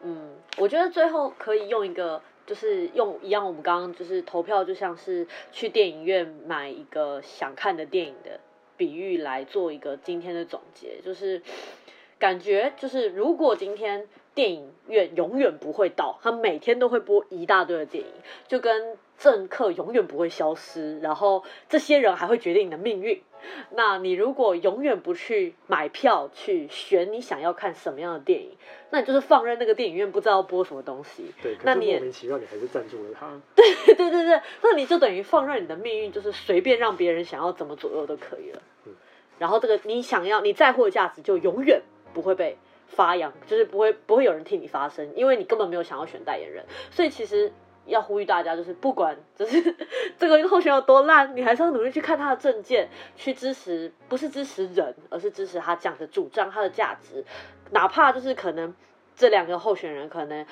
[0.00, 2.20] 嗯，我觉得最后可以用一个。
[2.48, 8.40] 就是用一样，我们刚刚就是投票，就像是去电影院买一个想看的电影的
[8.78, 11.42] 比喻来做一个今天的总结，就是
[12.18, 18.10] 感觉就是如果今天电影院永远不会到，他每天都会播一大堆的电影，
[18.46, 23.20] 就跟政客永远不会消失，然后这些人还会决定你的命运。
[23.70, 28.56] 那你如果永远不去买票去选你想要看什么样的电影，
[28.90, 31.32] 那你就是放任那个电影院不知道播什么东西。
[31.42, 33.28] 对，那你莫名其妙你还是赞助了他。
[33.54, 38.62] 对对对对，那你就等于放任你的命运，就是随便让别人想要怎么左右都可以了。
[38.86, 38.94] 嗯，
[39.38, 41.80] 然后这个你想要你在乎的价值就永远
[42.12, 42.58] 不会被
[42.88, 47.52] 发扬，就是不会不会有人替你发声，因为你根本没有想要选代言人，所以其实。
[47.88, 49.74] 要呼吁大家，就是不管就是
[50.16, 57.24] 这个候选有多烂，你还是要努力去看他的证件，去支持，不是支持人，而是支持他讲的主张，他的价值。
[57.70, 58.74] 哪怕就是可能
[59.16, 60.46] 这两个候选人可能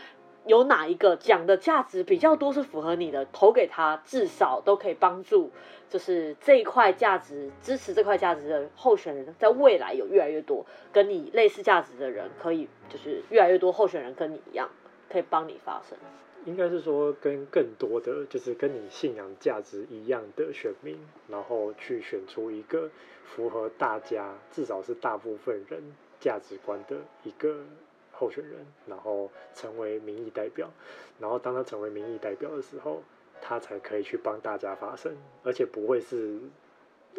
[0.45, 5.51] 有哪一个讲的价值比较多是符合你的，投给他，至少都可以帮助，
[5.89, 14.69] 就是这一块价值支持这块价值的候选人，在未来有越来越多跟你类似价值的人，可以就是越来越多候选人跟你一样，
[15.11, 15.99] 可以帮你发声。
[16.47, 20.97] 应该是说，跟更多的就是跟你信仰价值一样的选民，
[21.29, 22.89] 然后去选出一个
[23.25, 25.83] 符合大家，至少是大部分人
[26.21, 27.65] 价值观的一个
[28.13, 30.71] 候选人，然后成为民意代表。
[31.19, 33.03] 然后当他成为民意代表的时候，
[33.43, 36.39] 他才可以去帮大家发声，而且不会是，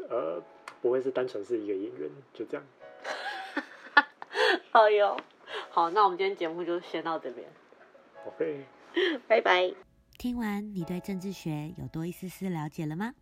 [0.09, 0.41] 呃，
[0.81, 2.65] 不会是单纯是一个演员，就这样。
[4.71, 5.17] 好哟，
[5.69, 7.45] 好，那我们今天节目就先到这边。
[8.25, 8.65] OK。
[9.27, 9.73] 拜拜。
[10.17, 13.13] 听完，你对政治学有多一丝丝了解了吗？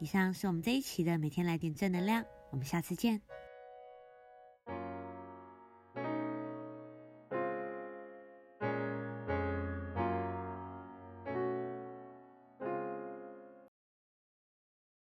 [0.00, 3.20] 以上是我们这一期的每天来点正能量，我们下次见。